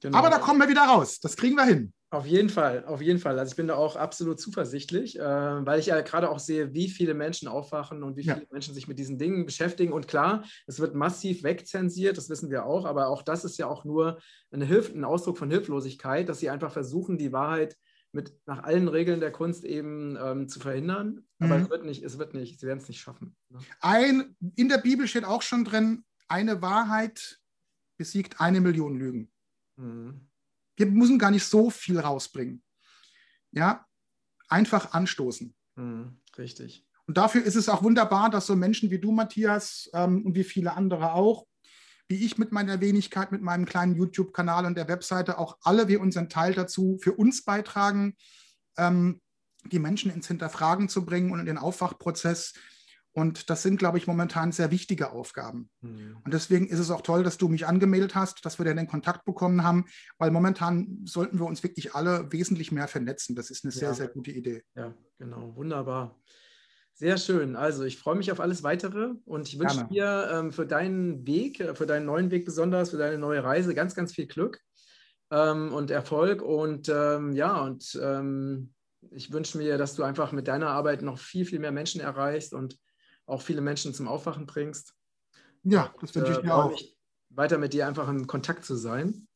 [0.00, 0.18] Genau.
[0.18, 1.20] Aber da kommen wir wieder raus.
[1.20, 1.94] Das kriegen wir hin.
[2.14, 3.40] Auf jeden Fall, auf jeden Fall.
[3.40, 5.22] Also ich bin da auch absolut zuversichtlich, äh,
[5.66, 8.46] weil ich ja gerade auch sehe, wie viele Menschen aufwachen und wie viele ja.
[8.52, 9.92] Menschen sich mit diesen Dingen beschäftigen.
[9.92, 13.66] Und klar, es wird massiv wegzensiert, das wissen wir auch, aber auch das ist ja
[13.66, 14.20] auch nur
[14.52, 17.76] eine Hilf ein Ausdruck von Hilflosigkeit, dass sie einfach versuchen, die Wahrheit
[18.12, 21.26] mit nach allen Regeln der Kunst eben ähm, zu verhindern.
[21.40, 21.64] Aber mhm.
[21.64, 23.34] es wird nicht, es wird nicht, sie werden es nicht schaffen.
[23.48, 23.58] Ne?
[23.80, 27.40] Ein, in der Bibel steht auch schon drin, eine Wahrheit
[27.96, 29.32] besiegt eine Million Lügen.
[29.74, 30.28] Mhm
[30.76, 32.62] wir müssen gar nicht so viel rausbringen.
[33.52, 33.86] Ja,
[34.48, 35.54] einfach anstoßen.
[35.76, 36.86] Mhm, richtig.
[37.06, 40.44] Und dafür ist es auch wunderbar, dass so Menschen wie du, Matthias, ähm, und wie
[40.44, 41.46] viele andere auch,
[42.08, 46.00] wie ich mit meiner Wenigkeit, mit meinem kleinen YouTube-Kanal und der Webseite, auch alle wir
[46.00, 48.16] unseren Teil dazu für uns beitragen,
[48.76, 49.20] ähm,
[49.64, 52.54] die Menschen ins Hinterfragen zu bringen und in den Aufwachprozess
[53.14, 55.70] und das sind, glaube ich, momentan sehr wichtige Aufgaben.
[55.80, 56.18] Mhm.
[56.24, 58.88] Und deswegen ist es auch toll, dass du mich angemeldet hast, dass wir dann den
[58.88, 59.86] Kontakt bekommen haben,
[60.18, 63.36] weil momentan sollten wir uns wirklich alle wesentlich mehr vernetzen.
[63.36, 63.94] Das ist eine sehr, ja.
[63.94, 64.64] sehr gute Idee.
[64.74, 65.54] Ja, genau.
[65.54, 66.18] Wunderbar.
[66.94, 67.54] Sehr schön.
[67.54, 71.60] Also ich freue mich auf alles weitere und ich wünsche dir ähm, für deinen Weg,
[71.60, 74.60] äh, für deinen neuen Weg besonders, für deine neue Reise ganz, ganz viel Glück
[75.30, 76.42] ähm, und Erfolg.
[76.42, 78.74] Und ähm, ja, und ähm,
[79.12, 82.54] ich wünsche mir, dass du einfach mit deiner Arbeit noch viel, viel mehr Menschen erreichst
[82.54, 82.76] und
[83.26, 84.94] auch viele Menschen zum Aufwachen bringst.
[85.62, 86.78] Ja, das wünsche ich mir äh, auch.
[87.30, 89.26] Weiter mit dir einfach in Kontakt zu sein.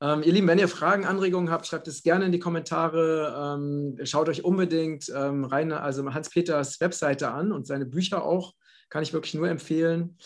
[0.00, 3.56] Ähm, ihr Lieben, wenn ihr Fragen, Anregungen habt, schreibt es gerne in die Kommentare.
[3.56, 8.54] Ähm, schaut euch unbedingt ähm, rein, also Hans-Peters Webseite an und seine Bücher auch.
[8.88, 10.18] Kann ich wirklich nur empfehlen.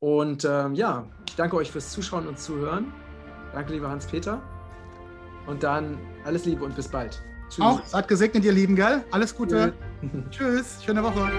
[0.00, 2.92] Und ähm, ja, ich danke euch fürs Zuschauen und Zuhören.
[3.52, 4.42] Danke, lieber Hans-Peter.
[5.46, 7.22] Und dann alles Liebe und bis bald.
[7.48, 7.64] Tschüss.
[7.64, 9.04] Auch, seid gesegnet, ihr Lieben, gell?
[9.10, 9.72] Alles Gute.
[10.30, 10.82] Tschüss.
[10.84, 11.30] Schöne Woche.